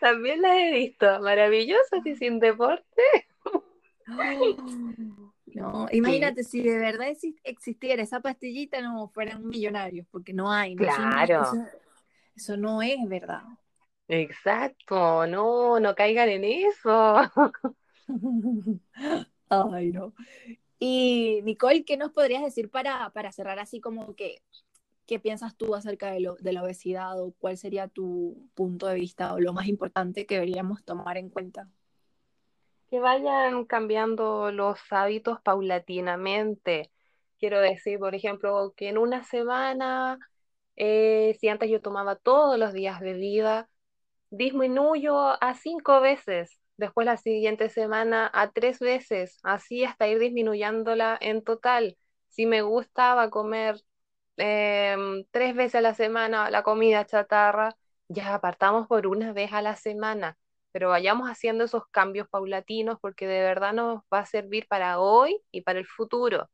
También 0.00 0.40
las 0.40 0.56
he 0.56 0.72
visto, 0.72 1.20
maravillosas 1.20 2.00
y 2.06 2.16
sin 2.16 2.40
deporte. 2.40 3.02
no, 5.54 5.86
imagínate 5.92 6.44
si 6.44 6.62
de 6.62 6.78
verdad 6.78 7.08
existiera 7.44 8.02
esa 8.02 8.20
pastillita, 8.20 8.80
no 8.80 9.10
fueran 9.10 9.46
millonarios, 9.46 10.06
porque 10.10 10.32
no 10.32 10.50
hay. 10.50 10.76
Claro. 10.76 11.42
eso, 12.34 12.56
no 12.56 12.80
es 12.80 12.96
verdad. 13.06 13.42
Exacto, 14.08 15.26
no, 15.26 15.78
no 15.80 15.94
caigan 15.94 16.28
en 16.28 16.44
eso. 16.44 17.14
Ay, 19.48 19.92
no. 19.92 20.14
Y 20.78 21.40
Nicole, 21.42 21.84
¿qué 21.84 21.96
nos 21.96 22.12
podrías 22.12 22.42
decir 22.42 22.70
para, 22.70 23.10
para 23.10 23.32
cerrar 23.32 23.58
así 23.58 23.80
como 23.80 24.14
que, 24.14 24.42
qué 25.06 25.18
piensas 25.18 25.56
tú 25.56 25.74
acerca 25.74 26.10
de, 26.10 26.20
lo, 26.20 26.36
de 26.36 26.52
la 26.52 26.62
obesidad 26.62 27.20
o 27.20 27.32
cuál 27.38 27.56
sería 27.56 27.88
tu 27.88 28.48
punto 28.54 28.86
de 28.86 28.94
vista 28.94 29.34
o 29.34 29.40
lo 29.40 29.52
más 29.52 29.66
importante 29.66 30.26
que 30.26 30.34
deberíamos 30.36 30.84
tomar 30.84 31.16
en 31.16 31.30
cuenta? 31.30 31.68
Que 32.90 33.00
vayan 33.00 33.64
cambiando 33.64 34.50
los 34.52 34.78
hábitos 34.90 35.40
paulatinamente. 35.42 36.90
Quiero 37.38 37.60
decir, 37.60 37.98
por 37.98 38.14
ejemplo, 38.14 38.72
que 38.76 38.88
en 38.88 38.98
una 38.98 39.24
semana, 39.24 40.18
eh, 40.76 41.36
si 41.40 41.48
antes 41.48 41.70
yo 41.70 41.82
tomaba 41.82 42.16
todos 42.16 42.58
los 42.58 42.72
días 42.72 43.00
bebida, 43.00 43.68
disminuyo 44.30 45.42
a 45.42 45.54
cinco 45.54 46.00
veces 46.00 46.58
después 46.76 47.04
la 47.06 47.16
siguiente 47.16 47.68
semana 47.70 48.30
a 48.32 48.50
tres 48.52 48.78
veces, 48.78 49.38
así 49.42 49.84
hasta 49.84 50.06
ir 50.08 50.18
disminuyéndola 50.20 51.18
en 51.20 51.42
total. 51.42 51.96
Si 52.28 52.46
me 52.46 52.62
gustaba 52.62 53.30
comer 53.30 53.80
em, 54.36 55.24
tres 55.30 55.54
veces 55.56 55.76
a 55.76 55.80
la 55.80 55.94
semana 55.94 56.50
la 56.50 56.62
comida 56.62 57.04
chatarra, 57.06 57.76
ya 58.08 58.34
apartamos 58.34 58.86
por 58.86 59.06
una 59.06 59.32
vez 59.32 59.52
a 59.52 59.62
la 59.62 59.76
semana, 59.76 60.38
pero 60.72 60.88
vayamos 60.90 61.28
haciendo 61.28 61.64
esos 61.64 61.84
cambios 61.90 62.28
paulatinos 62.28 62.98
porque 63.00 63.26
de 63.26 63.40
verdad 63.40 63.72
nos 63.72 64.02
va 64.12 64.20
a 64.20 64.26
servir 64.26 64.66
para 64.68 65.00
hoy 65.00 65.40
y 65.50 65.62
para 65.62 65.78
el 65.80 65.86
futuro. 65.86 66.48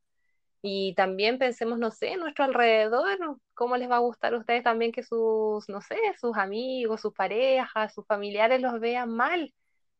Y 0.67 0.95
también 0.95 1.39
pensemos, 1.39 1.79
no 1.79 1.91
sé, 1.91 2.13
en 2.13 2.21
nuestro 2.21 2.45
alrededor, 2.45 3.19
cómo 3.55 3.77
les 3.77 3.91
va 3.91 3.97
a 3.97 3.99
gustar 4.01 4.33
a 4.35 4.39
ustedes 4.39 4.63
también 4.65 4.93
que 4.93 5.03
sus, 5.03 5.69
no 5.69 5.81
sé, 5.83 5.97
sus 6.21 6.37
amigos, 6.39 7.03
sus 7.03 7.13
parejas, 7.15 7.93
sus 7.95 8.07
familiares 8.07 8.61
los 8.63 8.81
vean 8.81 9.11
mal 9.11 9.53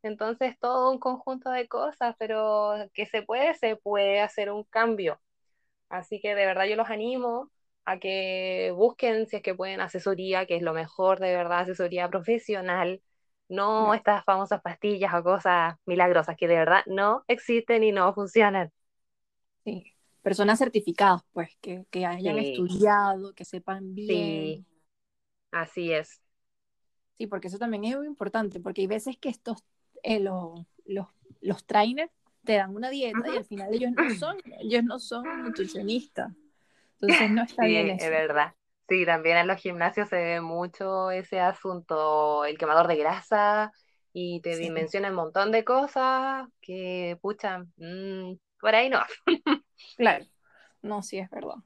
entonces, 0.03 0.59
todo 0.61 0.91
un 0.93 0.99
conjunto 0.99 1.51
de 1.51 1.67
cosas, 1.69 2.15
pero 2.19 2.75
que 2.93 3.07
se 3.07 3.23
puede, 3.23 3.55
se 3.55 3.77
puede 3.77 4.21
hacer 4.21 4.51
un 4.53 4.65
cambio. 4.65 5.19
Así 5.89 6.21
que 6.21 6.35
de 6.35 6.47
verdad 6.47 6.67
yo 6.67 6.77
los 6.77 6.91
animo 6.91 7.51
a 7.87 7.99
que 8.01 8.73
busquen 8.77 9.27
si 9.27 9.37
es 9.37 9.43
que 9.43 9.55
pueden 9.55 9.81
asesoría, 9.81 10.47
que 10.47 10.57
es 10.57 10.63
lo 10.63 10.75
mejor 10.75 11.21
de 11.21 11.35
verdad, 11.37 11.61
asesoría 11.61 12.09
profesional, 12.11 13.03
no 13.49 13.95
estas 13.95 14.25
famosas 14.25 14.63
pastillas 14.63 15.15
o 15.15 15.23
cosas 15.25 15.77
milagrosas 15.87 16.37
que 16.37 16.49
de 16.49 16.57
verdad 16.57 16.83
no 16.87 17.25
existen 17.29 17.85
y 17.85 17.93
no 17.93 18.15
funcionan. 18.15 18.73
Sí, 19.65 19.94
personas 20.25 20.59
certificadas, 20.59 21.23
pues, 21.33 21.51
que, 21.61 21.85
hayan 22.07 22.39
estudiado, 22.39 23.35
que 23.35 23.45
sepan 23.45 23.95
bien. 23.95 24.09
Sí, 24.09 24.67
así 25.53 25.93
es. 25.93 26.23
Sí, 27.19 27.27
porque 27.27 27.49
eso 27.49 27.59
también 27.59 27.85
es 27.85 27.97
muy 27.99 28.07
importante, 28.07 28.59
porque 28.59 28.81
hay 28.81 28.87
veces 28.87 29.19
que 29.19 29.29
estos 29.29 29.63
eh, 30.03 30.21
los, 30.21 30.67
los, 30.87 31.67
trainers 31.67 32.11
te 32.43 32.55
dan 32.55 32.75
una 32.75 32.89
dieta 32.89 33.23
y 33.33 33.37
al 33.37 33.45
final 33.45 33.73
ellos 33.73 33.93
no 33.93 34.11
son, 34.15 34.37
ellos 34.61 34.83
no 34.83 34.99
son 34.99 35.45
nutricionistas. 35.45 36.33
Entonces 37.01 37.31
no 37.31 37.43
está 37.43 37.67
bien 37.67 37.91
eso. 37.91 38.07
Es 38.07 38.11
verdad. 38.11 38.55
Sí, 38.89 39.05
también 39.05 39.37
en 39.37 39.47
los 39.47 39.61
gimnasios 39.61 40.09
se 40.09 40.17
ve 40.17 40.41
mucho 40.41 41.11
ese 41.11 41.39
asunto, 41.39 42.47
el 42.47 42.57
quemador 42.57 42.89
de 42.89 42.97
grasa, 42.97 43.73
y 44.15 44.41
te 44.41 44.57
dimensiona 44.57 45.11
un 45.11 45.17
montón 45.17 45.53
de 45.53 45.65
cosas 45.65 46.49
que, 46.63 47.19
pucha, 47.21 47.65
mm, 47.77 48.37
por 48.59 48.75
ahí 48.75 48.89
no. 48.89 49.01
claro, 49.97 50.25
no, 50.83 51.03
sí 51.03 51.19
es 51.19 51.31
verdad. 51.31 51.57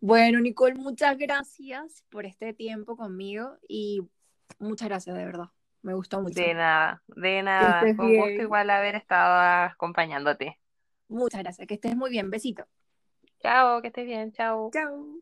Bueno, 0.00 0.40
Nicole, 0.40 0.74
muchas 0.76 1.18
gracias 1.18 2.04
por 2.08 2.24
este 2.24 2.54
tiempo 2.54 2.96
conmigo 2.96 3.58
y 3.68 4.00
muchas 4.58 4.88
gracias 4.88 5.14
de 5.14 5.24
verdad. 5.24 5.48
Me 5.82 5.94
gustó 5.94 6.20
mucho. 6.20 6.40
De 6.40 6.54
nada, 6.54 7.02
de 7.08 7.42
nada. 7.42 7.80
Fue 7.94 8.06
un 8.06 8.16
gusto 8.16 8.42
igual 8.42 8.70
haber 8.70 8.94
estado 8.94 9.68
acompañándote. 9.70 10.58
Muchas 11.08 11.42
gracias, 11.42 11.66
que 11.66 11.74
estés 11.74 11.96
muy 11.96 12.10
bien. 12.10 12.30
Besito. 12.30 12.66
Chao, 13.42 13.80
que 13.82 13.88
estés 13.88 14.06
bien. 14.06 14.32
Chao. 14.32 14.70
Chao. 14.72 15.20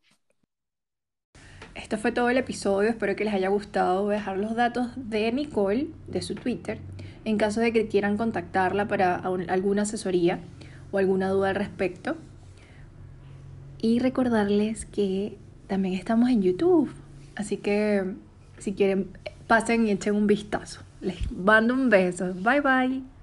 Esto 1.74 1.96
fue 1.96 2.10
todo 2.10 2.28
el 2.28 2.38
episodio, 2.38 2.90
espero 2.90 3.14
que 3.14 3.24
les 3.24 3.34
haya 3.34 3.48
gustado. 3.48 4.02
Voy 4.02 4.14
a 4.14 4.18
dejar 4.18 4.38
los 4.38 4.56
datos 4.56 4.90
de 4.96 5.30
Nicole, 5.30 5.88
de 6.08 6.22
su 6.22 6.34
Twitter, 6.34 6.78
en 7.24 7.38
caso 7.38 7.60
de 7.60 7.72
que 7.72 7.86
quieran 7.86 8.16
contactarla 8.16 8.88
para 8.88 9.14
alguna 9.14 9.82
asesoría 9.82 10.40
o 10.90 10.98
alguna 10.98 11.28
duda 11.30 11.50
al 11.50 11.54
respecto. 11.54 12.16
Y 13.80 14.00
recordarles 14.00 14.86
que 14.86 15.38
también 15.66 15.94
estamos 15.94 16.30
en 16.30 16.42
YouTube, 16.42 16.90
así 17.36 17.58
que 17.58 18.14
si 18.58 18.72
quieren 18.72 19.10
pasen 19.46 19.86
y 19.86 19.90
echen 19.90 20.14
un 20.14 20.26
vistazo. 20.26 20.80
Les 21.00 21.30
mando 21.32 21.74
un 21.74 21.88
beso. 21.88 22.34
Bye 22.34 22.60
bye. 22.60 23.17